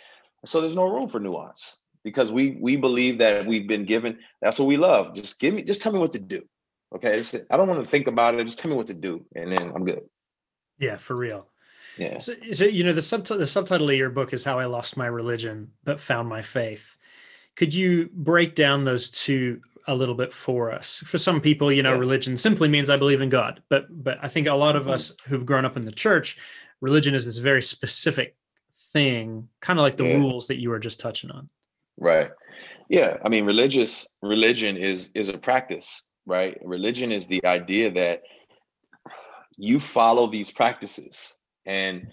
[0.44, 4.18] So there's no room for nuance because we we believe that we've been given.
[4.40, 5.14] That's what we love.
[5.14, 6.42] Just give me, just tell me what to do.
[6.94, 8.44] Okay, I don't want to think about it.
[8.44, 10.00] Just tell me what to do, and then I'm good.
[10.78, 11.48] Yeah, for real.
[11.96, 12.18] Yeah.
[12.18, 14.96] So, so you know the subtitle the subtitle of your book is "How I Lost
[14.96, 16.96] My Religion but Found My Faith."
[17.56, 21.02] Could you break down those two a little bit for us?
[21.06, 22.00] For some people, you know, yeah.
[22.00, 24.92] religion simply means I believe in God, but but I think a lot of mm-hmm.
[24.92, 26.38] us who've grown up in the church,
[26.80, 28.36] religion is this very specific
[28.92, 30.14] thing, kind of like the yeah.
[30.14, 31.48] rules that you were just touching on.
[31.96, 32.30] Right.
[32.90, 33.16] Yeah.
[33.24, 36.58] I mean, religious religion is is a practice, right?
[36.62, 38.22] Religion is the idea that
[39.56, 42.08] you follow these practices and,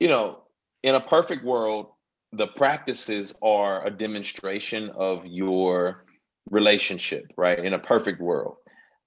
[0.00, 0.42] you know,
[0.82, 1.88] in a perfect world,
[2.32, 6.04] the practices are a demonstration of your
[6.50, 7.58] relationship, right?
[7.58, 8.56] In a perfect world.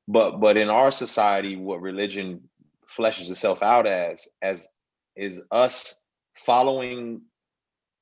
[0.08, 2.50] But but in our society, what religion
[2.98, 4.68] fleshes itself out as as
[5.16, 5.96] is us
[6.36, 7.22] following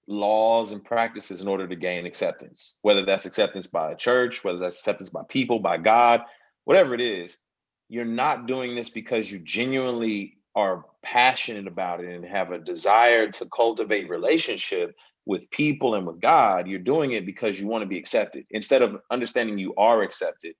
[0.08, 4.58] laws and practices in order to gain acceptance, whether that's acceptance by a church, whether
[4.58, 6.22] that's acceptance by people, by God,
[6.64, 7.38] whatever it is,
[7.90, 13.32] you're not doing this because you genuinely are passionate about it and have a desire
[13.32, 14.94] to cultivate relationship
[15.26, 18.82] with people and with God, you're doing it because you want to be accepted instead
[18.82, 20.56] of understanding you are accepted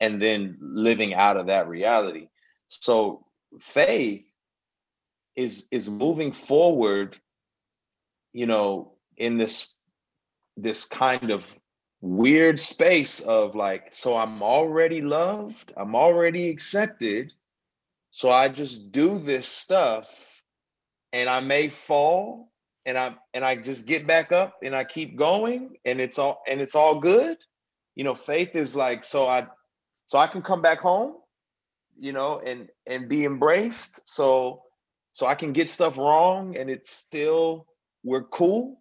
[0.00, 2.28] and then living out of that reality.
[2.68, 3.26] So
[3.60, 4.24] faith
[5.36, 7.18] is is moving forward,
[8.32, 9.74] you know, in this
[10.56, 11.58] this kind of
[12.00, 17.32] weird space of like, so I'm already loved, I'm already accepted
[18.16, 20.40] so I just do this stuff
[21.12, 22.52] and I may fall
[22.86, 26.40] and I and I just get back up and I keep going and it's all
[26.46, 27.38] and it's all good.
[27.96, 29.48] You know, faith is like so I
[30.06, 31.16] so I can come back home,
[31.98, 33.98] you know, and and be embraced.
[34.08, 34.62] So
[35.10, 37.66] so I can get stuff wrong and it's still
[38.04, 38.80] we're cool.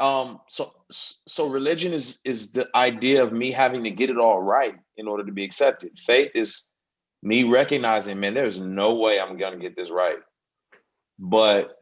[0.00, 4.42] Um so so religion is is the idea of me having to get it all
[4.42, 5.92] right in order to be accepted.
[5.98, 6.67] Faith is
[7.22, 10.18] me recognizing, man, there's no way I'm gonna get this right.
[11.18, 11.74] But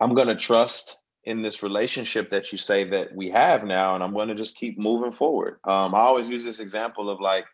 [0.00, 4.14] I'm gonna trust in this relationship that you say that we have now, and I'm
[4.14, 5.58] gonna just keep moving forward.
[5.64, 7.46] Um, I always use this example of like,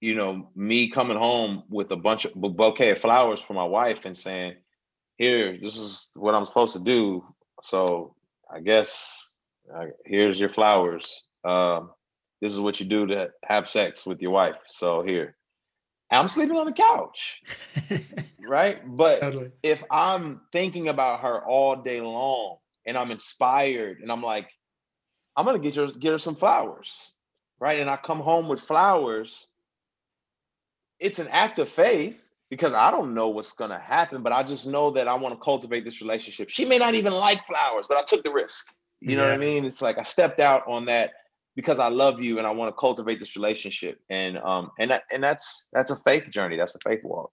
[0.00, 4.04] you know, me coming home with a bunch of bouquet of flowers for my wife
[4.04, 4.56] and saying,
[5.16, 7.24] "Here, this is what I'm supposed to do."
[7.62, 8.14] So
[8.52, 9.32] I guess
[9.74, 11.24] uh, here's your flowers.
[11.44, 11.90] Um,
[12.40, 14.56] this is what you do to have sex with your wife.
[14.68, 15.36] So here,
[16.10, 17.42] I'm sleeping on the couch.
[18.46, 18.80] right.
[18.86, 19.50] But totally.
[19.62, 24.50] if I'm thinking about her all day long and I'm inspired and I'm like,
[25.36, 27.14] I'm gonna get her get her some flowers.
[27.58, 27.80] Right.
[27.80, 29.46] And I come home with flowers.
[31.00, 34.66] It's an act of faith because I don't know what's gonna happen, but I just
[34.66, 36.50] know that I want to cultivate this relationship.
[36.50, 38.74] She may not even like flowers, but I took the risk.
[39.00, 39.16] You yeah.
[39.16, 39.64] know what I mean?
[39.64, 41.12] It's like I stepped out on that
[41.56, 43.98] because I love you and I want to cultivate this relationship.
[44.08, 46.56] And um and that, and that's that's a faith journey.
[46.56, 47.32] That's a faith walk.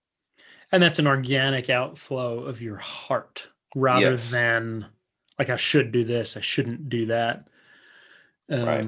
[0.71, 4.31] And that's an organic outflow of your heart rather yes.
[4.31, 4.87] than
[5.37, 7.47] like I should do this, I shouldn't do that.
[8.49, 8.87] Um, right.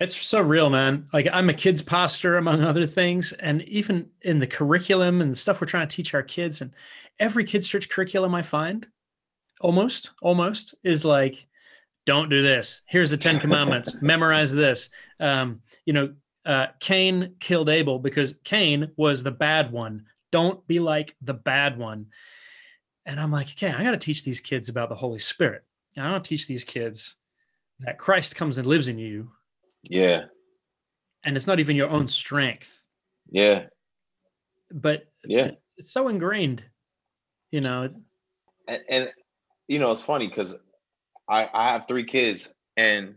[0.00, 1.08] It's so real, man.
[1.12, 5.36] Like I'm a kids pastor among other things, and even in the curriculum and the
[5.36, 6.72] stuff we're trying to teach our kids, and
[7.18, 8.86] every kids church curriculum I find,
[9.60, 11.46] almost, almost is like
[12.06, 12.82] don't do this.
[12.86, 13.96] Here's the Ten Commandments.
[14.02, 14.90] Memorize this.
[15.20, 16.14] Um, you know,
[16.44, 20.04] uh, Cain killed Abel because Cain was the bad one.
[20.30, 22.06] Don't be like the bad one.
[23.06, 25.64] And I'm like, okay, I got to teach these kids about the Holy Spirit.
[25.96, 27.16] And I don't teach these kids
[27.80, 29.30] that Christ comes and lives in you.
[29.84, 30.24] Yeah.
[31.22, 32.84] And it's not even your own strength.
[33.30, 33.66] Yeah.
[34.70, 36.64] But yeah, it's so ingrained,
[37.50, 37.88] you know.
[38.68, 39.12] And, and
[39.68, 40.56] you know, it's funny because
[41.28, 43.16] I, I have three kids and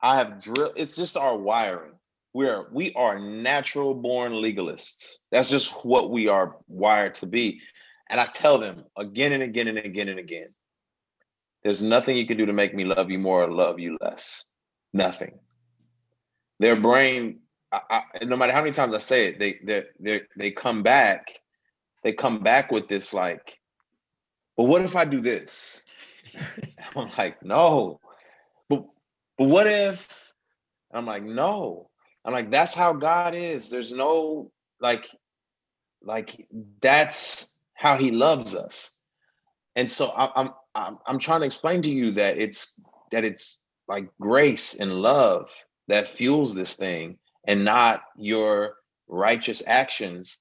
[0.00, 0.72] I have drill.
[0.76, 1.92] It's just our wiring.
[2.34, 5.14] We're we are natural born legalists.
[5.30, 7.60] That's just what we are wired to be.
[8.10, 10.48] And I tell them again and again and again and again,
[11.62, 14.44] there's nothing you can do to make me love you more or love you less.
[14.92, 15.38] Nothing.
[16.58, 17.40] Their brain,
[17.72, 20.82] I, I, no matter how many times I say it, they they they they come
[20.82, 21.40] back.
[22.04, 23.58] They come back with this like,
[24.56, 25.82] well, what if I do this?
[26.96, 28.00] I'm like, no.
[28.68, 28.84] But
[29.38, 30.32] but what if
[30.92, 31.90] I'm like, no.
[32.24, 33.68] I'm like, that's how God is.
[33.68, 35.06] There's no like,
[36.02, 36.46] like
[36.80, 38.98] that's how he loves us.
[39.76, 42.78] And so I, I'm I'm, I'm trying to explain to you that it's
[43.12, 45.50] that it's like grace and love
[45.88, 48.74] that fuels this thing and not your
[49.08, 50.40] righteous actions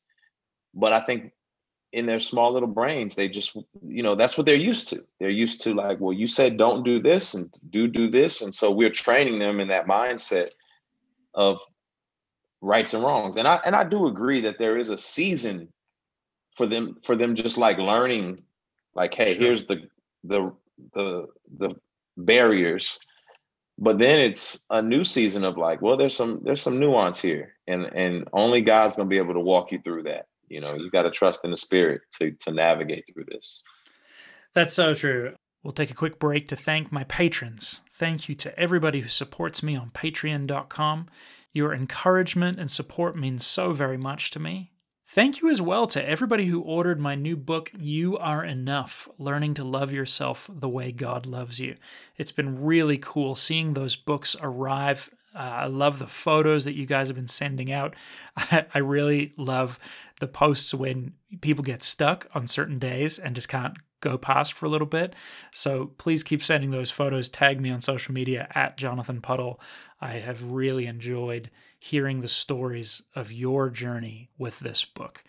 [0.73, 1.31] but i think
[1.95, 3.55] in their small little brains they just
[3.87, 5.03] you know that's what they're used to.
[5.19, 8.41] They're used to like well you said don't do this and do do this.
[8.41, 10.49] And so we're training them in that mindset
[11.33, 11.59] of
[12.61, 13.37] rights and wrongs.
[13.37, 15.69] And i and i do agree that there is a season
[16.55, 18.41] for them for them just like learning
[18.93, 19.43] like hey sure.
[19.43, 19.87] here's the
[20.23, 20.51] the
[20.93, 21.27] the
[21.57, 21.75] the
[22.17, 22.99] barriers.
[23.77, 27.53] But then it's a new season of like well there's some there's some nuance here.
[27.67, 30.75] And and only god's going to be able to walk you through that you know
[30.75, 33.61] you got to trust in the spirit to to navigate through this
[34.53, 38.57] that's so true we'll take a quick break to thank my patrons thank you to
[38.59, 41.07] everybody who supports me on patreon.com
[41.53, 44.71] your encouragement and support means so very much to me
[45.07, 49.53] Thank you as well to everybody who ordered my new book, You Are Enough Learning
[49.53, 51.75] to Love Yourself the Way God Loves You.
[52.17, 55.11] It's been really cool seeing those books arrive.
[55.35, 57.95] Uh, I love the photos that you guys have been sending out.
[58.37, 59.79] I, I really love
[60.19, 64.65] the posts when people get stuck on certain days and just can't go past for
[64.65, 65.15] a little bit.
[65.51, 67.27] So please keep sending those photos.
[67.27, 69.59] Tag me on social media at Jonathan Puddle.
[69.99, 75.23] I have really enjoyed hearing the stories of your journey with this book.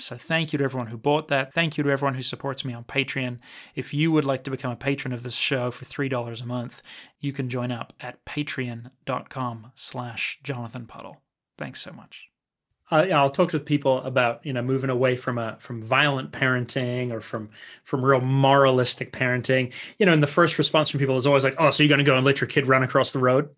[0.00, 1.52] So, thank you to everyone who bought that.
[1.52, 3.40] Thank you to everyone who supports me on Patreon.
[3.74, 6.82] If you would like to become a patron of this show for $3 a month,
[7.18, 11.20] you can join up at patreon.com slash Jonathan Puddle.
[11.56, 12.28] Thanks so much.
[12.92, 16.30] Uh, yeah, I'll talk with people about you know moving away from a from violent
[16.32, 17.50] parenting or from
[17.84, 19.74] from real moralistic parenting.
[19.98, 21.98] You know, and the first response from people is always like, "Oh, so you're going
[21.98, 23.50] to go and let your kid run across the road?"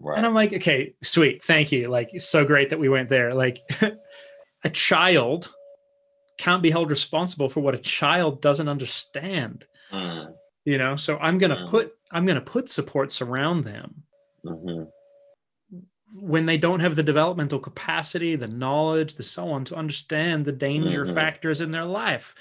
[0.00, 0.16] Right.
[0.16, 1.88] And I'm like, okay, sweet, thank you.
[1.88, 3.34] Like, so great that we went there.
[3.34, 3.58] Like,
[4.64, 5.52] a child
[6.38, 9.66] can't be held responsible for what a child doesn't understand.
[9.92, 10.32] Mm.
[10.64, 11.68] You know, so I'm gonna mm.
[11.68, 14.02] put I'm gonna put supports around them
[14.44, 14.84] mm-hmm.
[16.14, 20.52] when they don't have the developmental capacity, the knowledge, the so on to understand the
[20.52, 21.14] danger mm-hmm.
[21.14, 22.34] factors in their life.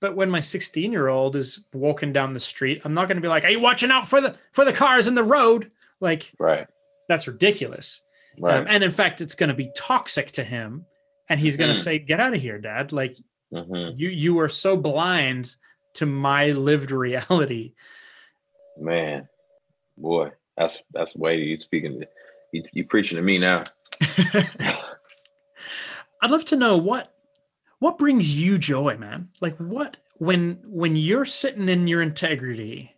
[0.00, 3.22] But when my 16 year old is walking down the street, I'm not going to
[3.22, 5.70] be like, "Are you watching out for the for the cars in the road?"
[6.00, 6.66] Like, right.
[7.08, 8.00] That's ridiculous.
[8.38, 8.56] Right.
[8.56, 10.86] Um, and in fact, it's going to be toxic to him.
[11.28, 11.82] And he's going to mm-hmm.
[11.82, 12.92] say, get out of here, dad.
[12.92, 13.16] Like
[13.52, 13.98] mm-hmm.
[13.98, 15.54] you, you are so blind
[15.94, 17.74] to my lived reality.
[18.78, 19.28] Man,
[19.96, 22.04] boy, that's, that's the way you're speaking.
[22.52, 23.64] You, you preaching to me now.
[26.22, 27.12] I'd love to know what,
[27.78, 29.28] what brings you joy, man?
[29.40, 32.94] Like what, when, when you're sitting in your integrity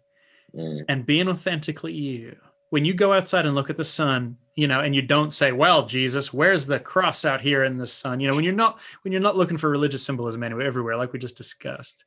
[0.55, 0.85] mm.
[0.89, 2.37] and being authentically you,
[2.70, 5.52] when you go outside and look at the sun you know and you don't say
[5.52, 8.20] well jesus where's the cross out here in the sun?
[8.20, 11.12] You know when you're not when you're not looking for religious symbolism anywhere everywhere like
[11.12, 12.05] we just discussed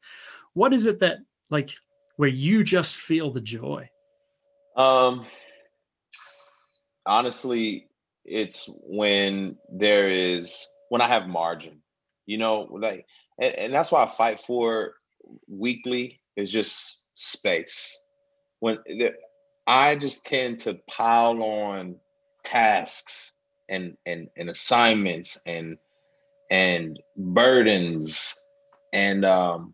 [0.54, 1.18] what is it that
[1.50, 1.72] like
[2.16, 3.90] where you just feel the joy?
[4.76, 5.26] Um
[7.06, 7.88] honestly
[8.26, 11.82] it's when there is when i have margin
[12.26, 13.06] you know like
[13.40, 14.96] and, and that's why i fight for
[15.48, 18.00] weekly is just space.
[18.60, 18.80] When
[19.66, 21.98] I just tend to pile on
[22.48, 23.34] tasks
[23.70, 25.78] and and and assignments and
[26.50, 28.42] and burdens.
[28.94, 29.74] And um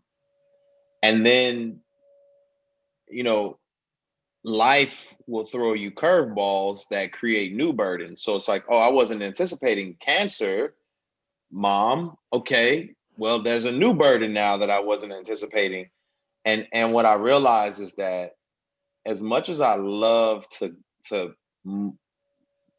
[1.02, 1.80] and then
[3.08, 3.58] you know
[4.42, 8.22] life will throw you curveballs that create new burdens.
[8.22, 10.74] So it's like oh i wasn't anticipating cancer.
[11.52, 15.88] Mom okay well there's a new burden now that i wasn't anticipating.
[16.44, 18.32] And and what i realize is that
[19.06, 20.74] as much as I love to
[21.08, 21.34] to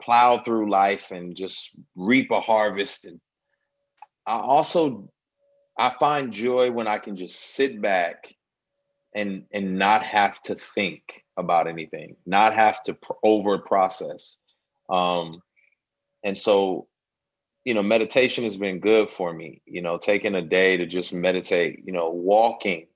[0.05, 3.19] plow through life and just reap a harvest, and
[4.25, 5.09] I also
[5.77, 8.33] I find joy when I can just sit back
[9.13, 14.37] and and not have to think about anything, not have to over process.
[14.89, 15.41] Um,
[16.23, 16.87] and so,
[17.65, 19.61] you know, meditation has been good for me.
[19.65, 21.83] You know, taking a day to just meditate.
[21.85, 22.87] You know, walking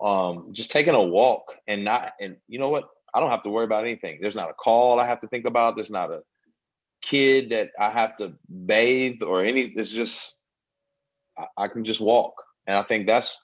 [0.00, 3.50] um, just taking a walk and not and you know what i don't have to
[3.50, 4.18] worry about anything.
[4.20, 5.74] There's not a call i have to think about.
[5.74, 6.20] There's not a
[7.02, 8.34] kid that i have to
[8.66, 10.40] bathe or any it's just
[11.38, 12.34] i, I can just walk.
[12.66, 13.38] And i think that's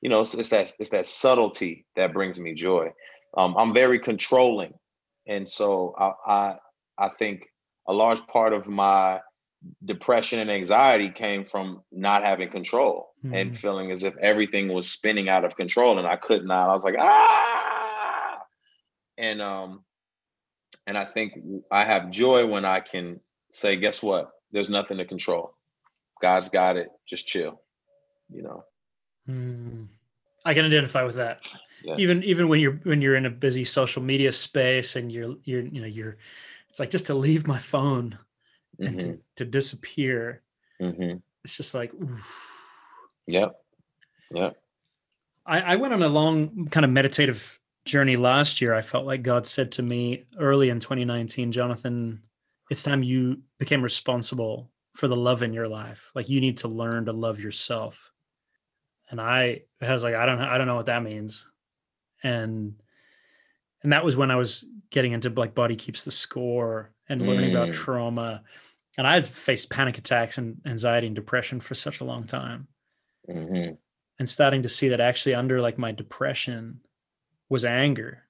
[0.00, 2.92] you know it's, it's, that it's that subtlety that brings me joy.
[3.36, 4.74] Um, i'm very controlling.
[5.26, 6.56] And so I, I
[6.98, 7.46] i think
[7.86, 9.20] a large part of my
[9.84, 13.34] depression and anxiety came from not having control mm-hmm.
[13.34, 16.70] and feeling as if everything was spinning out of control and I could not.
[16.70, 17.57] I was like, ah,
[19.18, 19.84] and um,
[20.86, 21.34] and I think
[21.70, 24.30] I have joy when I can say, guess what?
[24.52, 25.54] There's nothing to control.
[26.22, 26.88] God's got it.
[27.06, 27.60] Just chill,
[28.32, 28.64] you know.
[29.28, 29.88] Mm.
[30.44, 31.40] I can identify with that.
[31.84, 31.96] Yeah.
[31.98, 35.62] Even even when you're when you're in a busy social media space and you're you're
[35.62, 36.16] you know you're
[36.68, 38.18] it's like just to leave my phone
[38.78, 39.10] and mm-hmm.
[39.10, 40.42] to, to, disappear.
[40.80, 41.18] Mm-hmm.
[41.44, 42.24] It's just like oof.
[43.26, 43.54] Yep.
[44.32, 44.56] Yep.
[45.46, 47.58] I, I went on a long kind of meditative
[47.88, 48.74] journey last year.
[48.74, 52.22] I felt like God said to me early in 2019, Jonathan,
[52.70, 56.12] it's time you became responsible for the love in your life.
[56.14, 58.12] Like you need to learn to love yourself.
[59.10, 61.50] And I, I was like, I don't, I don't know what that means.
[62.22, 62.74] And,
[63.82, 67.50] and that was when I was getting into like body keeps the score and learning
[67.50, 67.54] mm.
[67.54, 68.42] about trauma.
[68.98, 72.68] And I had faced panic attacks and anxiety and depression for such a long time.
[73.30, 73.74] Mm-hmm.
[74.18, 76.80] And starting to see that actually under like my depression
[77.48, 78.22] was anger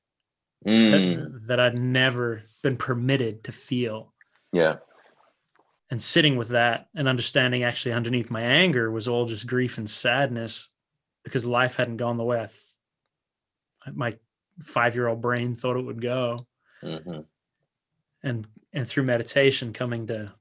[0.66, 1.16] mm.
[1.16, 4.12] that, that I'd never been permitted to feel.
[4.52, 4.76] Yeah.
[5.90, 9.88] And sitting with that and understanding actually underneath my anger was all just grief and
[9.88, 10.68] sadness
[11.24, 14.16] because life hadn't gone the way I th- my
[14.62, 16.46] five year old brain thought it would go.
[16.82, 17.20] Mm-hmm.
[18.22, 20.32] And and through meditation, coming to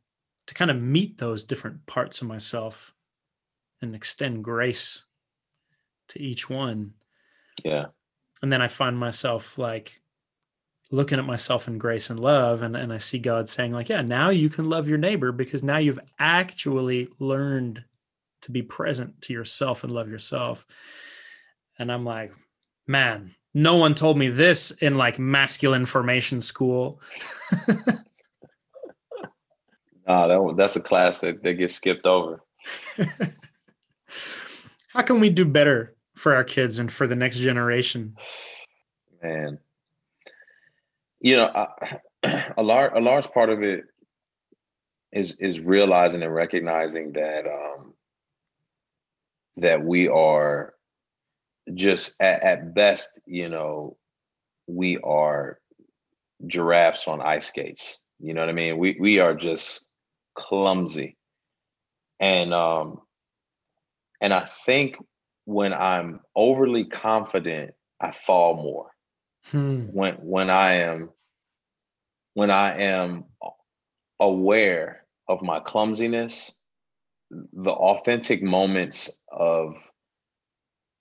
[0.47, 2.93] to kind of meet those different parts of myself
[3.81, 5.05] and extend grace
[6.09, 6.93] to each one.
[7.63, 7.87] Yeah.
[8.41, 9.99] And then I find myself like
[10.91, 14.01] looking at myself in grace and love and, and I see God saying like, yeah,
[14.01, 17.83] now you can love your neighbor because now you've actually learned
[18.43, 20.65] to be present to yourself and love yourself.
[21.77, 22.31] And I'm like,
[22.85, 27.01] man, no one told me this in like masculine formation school.
[30.07, 32.41] Ah, that, that's a class that, that gets skipped over.
[34.87, 38.15] How can we do better for our kids and for the next generation?
[39.23, 39.59] Man,
[41.19, 41.67] you know,
[42.57, 43.85] a large a large part of it
[45.11, 47.93] is is realizing and recognizing that um,
[49.57, 50.73] that we are
[51.73, 53.97] just at, at best, you know,
[54.67, 55.59] we are
[56.45, 58.01] giraffes on ice skates.
[58.19, 58.77] You know what I mean?
[58.77, 59.89] We we are just
[60.35, 61.17] clumsy.
[62.19, 63.01] And um
[64.21, 64.97] and I think
[65.47, 68.91] when I'm overly confident, I fall more.
[69.45, 69.83] Hmm.
[69.93, 71.09] When when I am
[72.33, 73.23] when I am
[74.19, 76.53] aware of my clumsiness,
[77.31, 79.77] the authentic moments of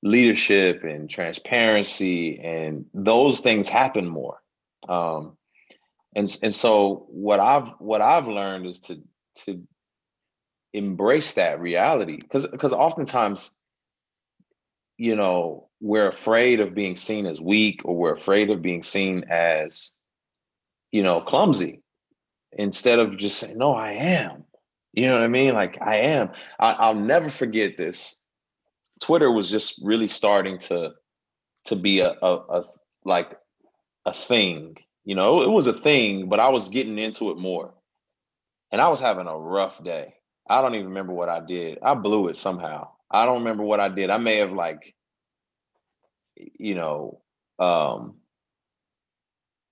[0.05, 4.41] leadership and transparency and those things happen more.
[4.89, 5.37] Um,
[6.15, 9.03] and and so what I've what I've learned is to
[9.47, 9.61] to
[10.73, 13.53] embrace that reality because because oftentimes
[14.99, 19.25] you know we're afraid of being seen as weak or we're afraid of being seen
[19.29, 19.93] as
[20.93, 21.83] you know clumsy
[22.53, 24.45] instead of just saying no i am.
[24.93, 25.53] You know what i mean?
[25.55, 26.31] Like i am.
[26.59, 28.19] I, will never forget this.
[29.03, 30.95] Twitter was just really starting to
[31.67, 32.65] to be a, a, a
[33.05, 33.37] like
[34.07, 35.43] a thing you know?
[35.43, 37.75] It was a thing but i was getting into it more.
[38.73, 40.15] And i was having a rough day.
[40.49, 41.79] I don't even remember what I did.
[41.83, 42.89] I blew it somehow.
[43.11, 44.11] I don't remember what I did.
[44.11, 44.95] I may have like,
[46.37, 47.21] you know,
[47.59, 48.17] um,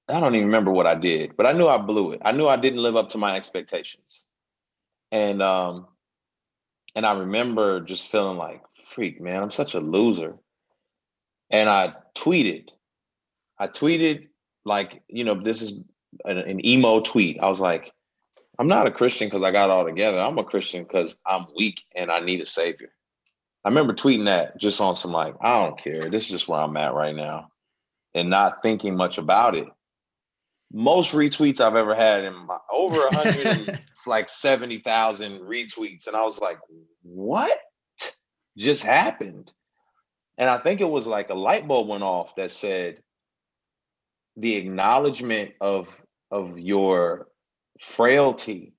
[0.08, 2.20] I don't even remember what I did, but I knew I blew it.
[2.24, 4.26] I knew I didn't live up to my expectations.
[5.10, 5.86] And um,
[6.94, 10.36] and I remember just feeling like, freak, man, I'm such a loser.
[11.50, 12.70] And I tweeted.
[13.58, 14.28] I tweeted
[14.64, 15.80] like, you know, this is
[16.24, 17.40] an, an emo tweet.
[17.40, 17.92] I was like,
[18.58, 20.20] I'm not a Christian because I got all together.
[20.20, 22.90] I'm a Christian because I'm weak and I need a savior.
[23.64, 26.10] I remember tweeting that just on some like, I don't care.
[26.10, 27.48] This is just where I'm at right now.
[28.14, 29.66] And not thinking much about it.
[30.72, 36.06] Most retweets I've ever had in my over a hundred, it's like 70,000 retweets.
[36.06, 36.58] And I was like,
[37.02, 37.58] what
[38.56, 39.52] just happened?
[40.36, 43.02] And I think it was like a light bulb went off that said
[44.36, 46.00] the acknowledgement of
[46.30, 47.28] of your
[47.80, 48.74] frailty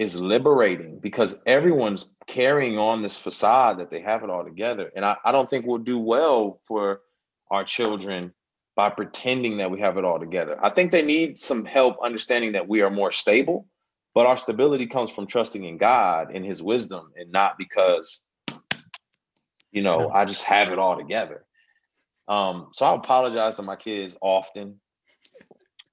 [0.00, 4.90] is liberating because everyone's carrying on this facade that they have it all together.
[4.96, 7.02] And I, I don't think we'll do well for
[7.50, 8.32] our children
[8.74, 10.58] by pretending that we have it all together.
[10.64, 13.68] I think they need some help understanding that we are more stable,
[14.14, 18.24] but our stability comes from trusting in God and his wisdom and not because,
[19.70, 21.44] you know, I just have it all together.
[22.26, 24.80] Um, so I apologize to my kids often.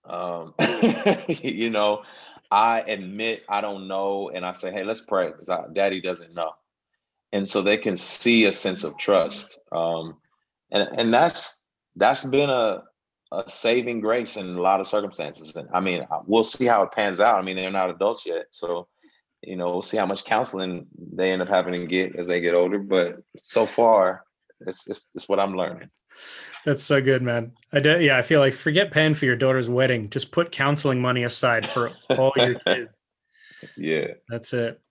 [0.06, 0.54] Um,
[1.28, 2.04] you know,
[2.50, 6.52] I admit I don't know, and I say, "Hey, let's pray," because Daddy doesn't know,
[7.34, 10.18] and so they can see a sense of trust, um,
[10.72, 11.64] and and that's
[11.96, 12.84] that's been a
[13.32, 15.56] a saving grace in a lot of circumstances.
[15.56, 17.38] And I mean, we'll see how it pans out.
[17.38, 18.88] I mean, they're not adults yet, so
[19.42, 22.40] you know, we'll see how much counseling they end up having to get as they
[22.40, 22.80] get older.
[22.80, 24.24] But so far,
[24.62, 25.90] it's, it's it's what I'm learning.
[26.66, 27.54] That's so good, man.
[27.72, 30.10] I do, yeah, I feel like forget paying for your daughter's wedding.
[30.10, 32.92] Just put counseling money aside for all your kids.
[33.76, 34.82] Yeah, that's it.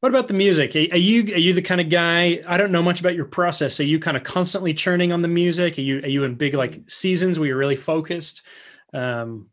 [0.00, 0.76] What about the music?
[0.76, 2.40] Are you are you the kind of guy?
[2.46, 3.80] I don't know much about your process.
[3.80, 5.76] Are you kind of constantly churning on the music?
[5.76, 8.42] Are you are you in big like seasons where you're really focused?
[8.94, 9.48] Um,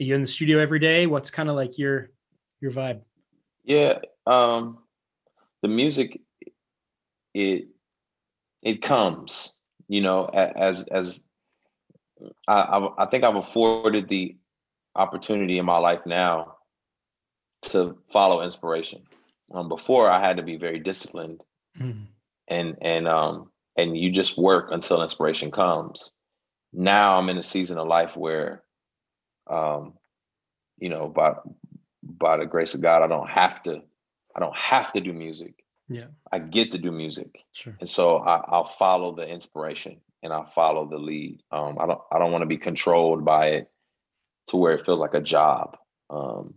[0.00, 1.06] are you in the studio every day?
[1.06, 2.10] What's kind of like your
[2.60, 3.02] your vibe?
[3.62, 4.78] Yeah, um,
[5.62, 6.20] the music
[7.32, 7.68] it
[8.62, 11.22] it comes, you know, as as
[12.48, 14.36] I I think I've afforded the
[14.94, 16.56] opportunity in my life now
[17.62, 19.02] to follow inspiration
[19.52, 21.42] um, before I had to be very disciplined,
[21.78, 22.06] mm.
[22.48, 26.12] and and um and you just work until inspiration comes.
[26.72, 28.62] Now I'm in a season of life where,
[29.48, 29.94] um,
[30.78, 31.34] you know, by
[32.02, 33.82] by the grace of God, I don't have to,
[34.34, 35.63] I don't have to do music.
[35.88, 37.76] Yeah, I get to do music, sure.
[37.78, 41.42] and so I, I'll follow the inspiration and I'll follow the lead.
[41.52, 43.70] Um, I don't I don't want to be controlled by it
[44.48, 45.76] to where it feels like a job.
[46.10, 46.54] Um,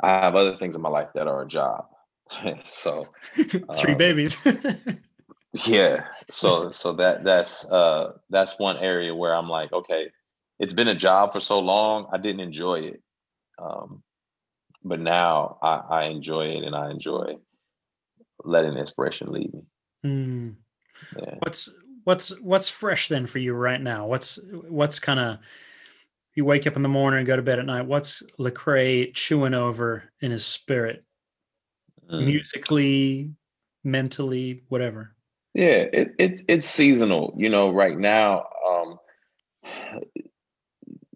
[0.00, 1.86] I have other things in my life that are a job.
[2.64, 4.36] so three um, babies.
[5.66, 6.06] yeah.
[6.28, 10.10] So so that that's uh that's one area where I'm like, okay,
[10.58, 13.02] it's been a job for so long, I didn't enjoy it.
[13.58, 14.02] Um,
[14.82, 17.36] but now I, I enjoy it and I enjoy
[18.44, 19.62] letting inspiration lead me.
[20.04, 20.54] Mm.
[21.16, 21.34] Yeah.
[21.40, 21.68] What's
[22.04, 24.06] what's what's fresh then for you right now?
[24.06, 24.38] What's
[24.68, 25.38] what's kind of
[26.34, 27.86] you wake up in the morning and go to bed at night.
[27.86, 31.04] What's Lecrae chewing over in his spirit
[32.10, 32.24] mm.
[32.24, 33.30] musically,
[33.82, 35.14] mentally, whatever.
[35.54, 37.34] Yeah, it, it it's seasonal.
[37.36, 38.98] You know, right now, um,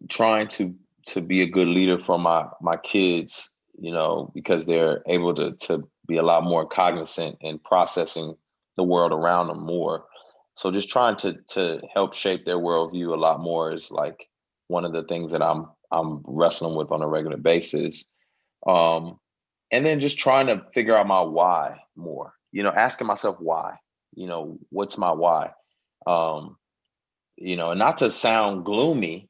[0.09, 0.75] trying to
[1.07, 3.53] to be a good leader for my my kids.
[3.81, 8.35] You know, because they're able to to be a lot more cognizant and processing
[8.77, 10.05] the world around them more.
[10.55, 14.29] So just trying to to help shape their worldview a lot more is like
[14.69, 18.07] one of the things that I'm I'm wrestling with on a regular basis.
[18.67, 19.19] Um,
[19.71, 23.77] and then just trying to figure out my why more you know asking myself why
[24.15, 25.51] you know what's my why
[26.07, 26.57] um
[27.37, 29.29] you know not to sound gloomy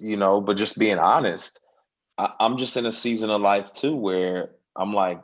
[0.00, 1.60] you know but just being honest
[2.18, 5.20] I, i'm just in a season of life too where i'm like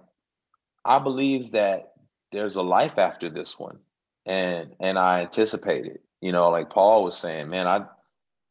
[0.84, 1.92] i believe that
[2.32, 3.78] there's a life after this one
[4.26, 7.84] and and i anticipate it you know like paul was saying man i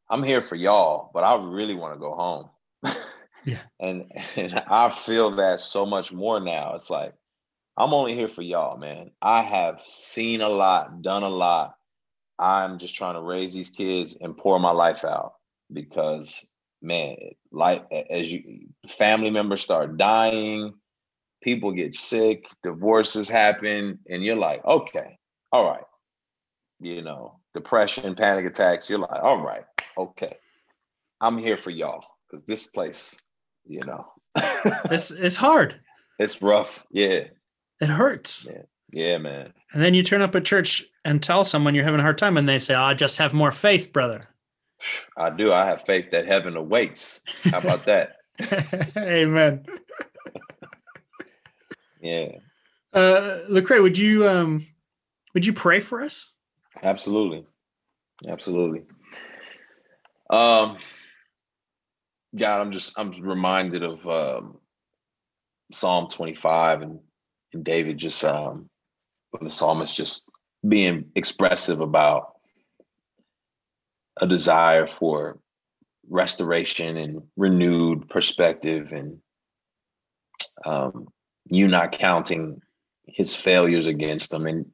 [0.09, 2.49] i'm here for y'all but i really want to go home
[3.47, 3.61] Yeah.
[3.79, 6.73] And and I feel that so much more now.
[6.75, 7.13] It's like
[7.77, 9.11] I'm only here for y'all, man.
[9.21, 11.75] I have seen a lot, done a lot.
[12.37, 15.35] I'm just trying to raise these kids and pour my life out
[15.71, 16.49] because
[16.81, 17.15] man,
[17.51, 20.73] like as you family members start dying,
[21.41, 25.17] people get sick, divorces happen, and you're like, okay,
[25.51, 25.83] all right.
[26.79, 29.65] You know, depression, panic attacks, you're like, all right,
[29.97, 30.35] okay.
[31.19, 33.19] I'm here for y'all because this place
[33.67, 34.05] you know.
[34.91, 35.79] it's it's hard.
[36.19, 36.85] It's rough.
[36.91, 37.25] Yeah.
[37.79, 38.47] It hurts.
[38.49, 38.61] Yeah.
[38.91, 39.53] yeah, man.
[39.73, 42.37] And then you turn up at church and tell someone you're having a hard time,
[42.37, 44.29] and they say, oh, "I just have more faith, brother."
[45.17, 45.51] I do.
[45.51, 47.21] I have faith that heaven awaits.
[47.45, 48.17] How about that?
[48.97, 49.65] Amen.
[52.07, 52.31] Yeah.
[52.93, 54.65] Uh, Lecrae, would you um,
[55.33, 56.31] would you pray for us?
[56.81, 57.45] Absolutely,
[58.27, 58.83] absolutely.
[60.29, 60.77] Um,
[62.35, 64.57] God, I'm just I'm reminded of um,
[65.73, 66.99] Psalm 25 and,
[67.53, 68.69] and David just um,
[69.41, 70.29] the psalmist just
[70.67, 72.33] being expressive about
[74.19, 75.39] a desire for
[76.09, 79.19] restoration and renewed perspective and
[80.65, 81.07] um,
[81.49, 82.61] you not counting
[83.05, 84.65] his failures against them and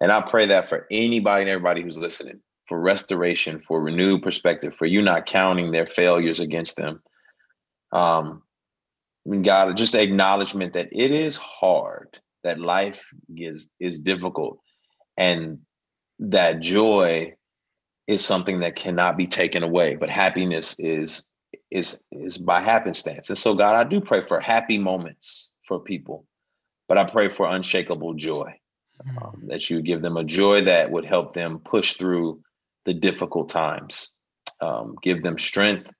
[0.00, 4.74] and I pray that for anybody and everybody who's listening for restoration, for renewed perspective,
[4.74, 7.00] for you not counting their failures against them.
[7.92, 8.42] Um,
[9.42, 14.60] God, just acknowledgement that it is hard, that life is is difficult,
[15.16, 15.60] and
[16.18, 17.34] that joy
[18.06, 19.96] is something that cannot be taken away.
[19.96, 21.26] But happiness is
[21.70, 23.30] is is by happenstance.
[23.30, 26.26] And so, God, I do pray for happy moments for people,
[26.88, 28.54] but I pray for unshakable joy.
[29.20, 32.40] Um, that you give them a joy that would help them push through
[32.86, 34.14] the difficult times.
[34.60, 35.90] Um, give them strength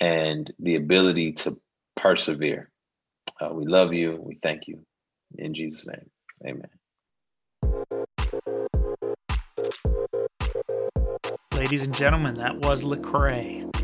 [0.00, 1.58] and the ability to
[1.94, 2.70] persevere.
[3.40, 4.18] Uh, we love you.
[4.18, 4.80] We thank you.
[5.36, 6.10] In Jesus' name,
[6.46, 6.70] amen.
[11.52, 13.75] Ladies and gentlemen, that was Lecrae.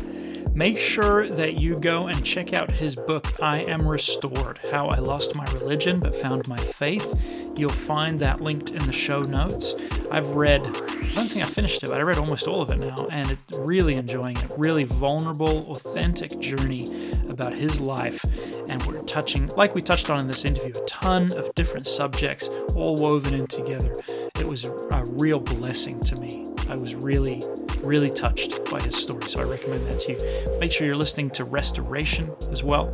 [0.55, 4.99] Make sure that you go and check out his book, I Am Restored How I
[4.99, 7.19] Lost My Religion But Found My Faith.
[7.57, 9.73] You'll find that linked in the show notes.
[10.11, 12.77] I've read, I don't think I finished it, but I read almost all of it
[12.77, 14.51] now, and it's really enjoying it.
[14.55, 18.23] Really vulnerable, authentic journey about his life.
[18.69, 22.47] And we're touching, like we touched on in this interview, a ton of different subjects
[22.75, 23.99] all woven in together.
[24.39, 26.47] It was a real blessing to me.
[26.69, 27.43] I was really,
[27.83, 30.59] really touched by his story, so I recommend that to you.
[30.59, 32.93] Make sure you're listening to Restoration as well.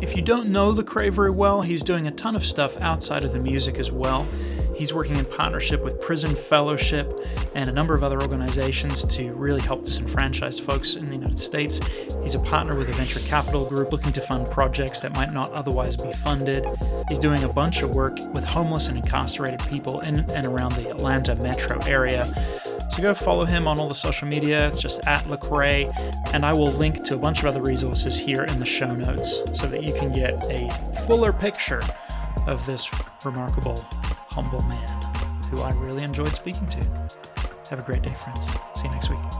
[0.00, 3.32] If you don't know Lecrae very well, he's doing a ton of stuff outside of
[3.32, 4.26] the music as well.
[4.76, 7.12] He's working in partnership with Prison Fellowship
[7.56, 11.80] and a number of other organizations to really help disenfranchised folks in the United States.
[12.22, 15.50] He's a partner with a venture capital group looking to fund projects that might not
[15.52, 16.64] otherwise be funded.
[17.08, 20.88] He's doing a bunch of work with homeless and incarcerated people in and around the
[20.90, 22.32] Atlanta metro area.
[22.98, 24.66] So go follow him on all the social media.
[24.66, 25.88] It's just at Lecrae,
[26.34, 29.40] and I will link to a bunch of other resources here in the show notes
[29.52, 30.68] so that you can get a
[31.06, 31.80] fuller picture
[32.48, 32.90] of this
[33.24, 33.86] remarkable,
[34.30, 34.88] humble man
[35.48, 36.80] who I really enjoyed speaking to.
[37.70, 38.48] Have a great day, friends.
[38.74, 39.37] See you next week.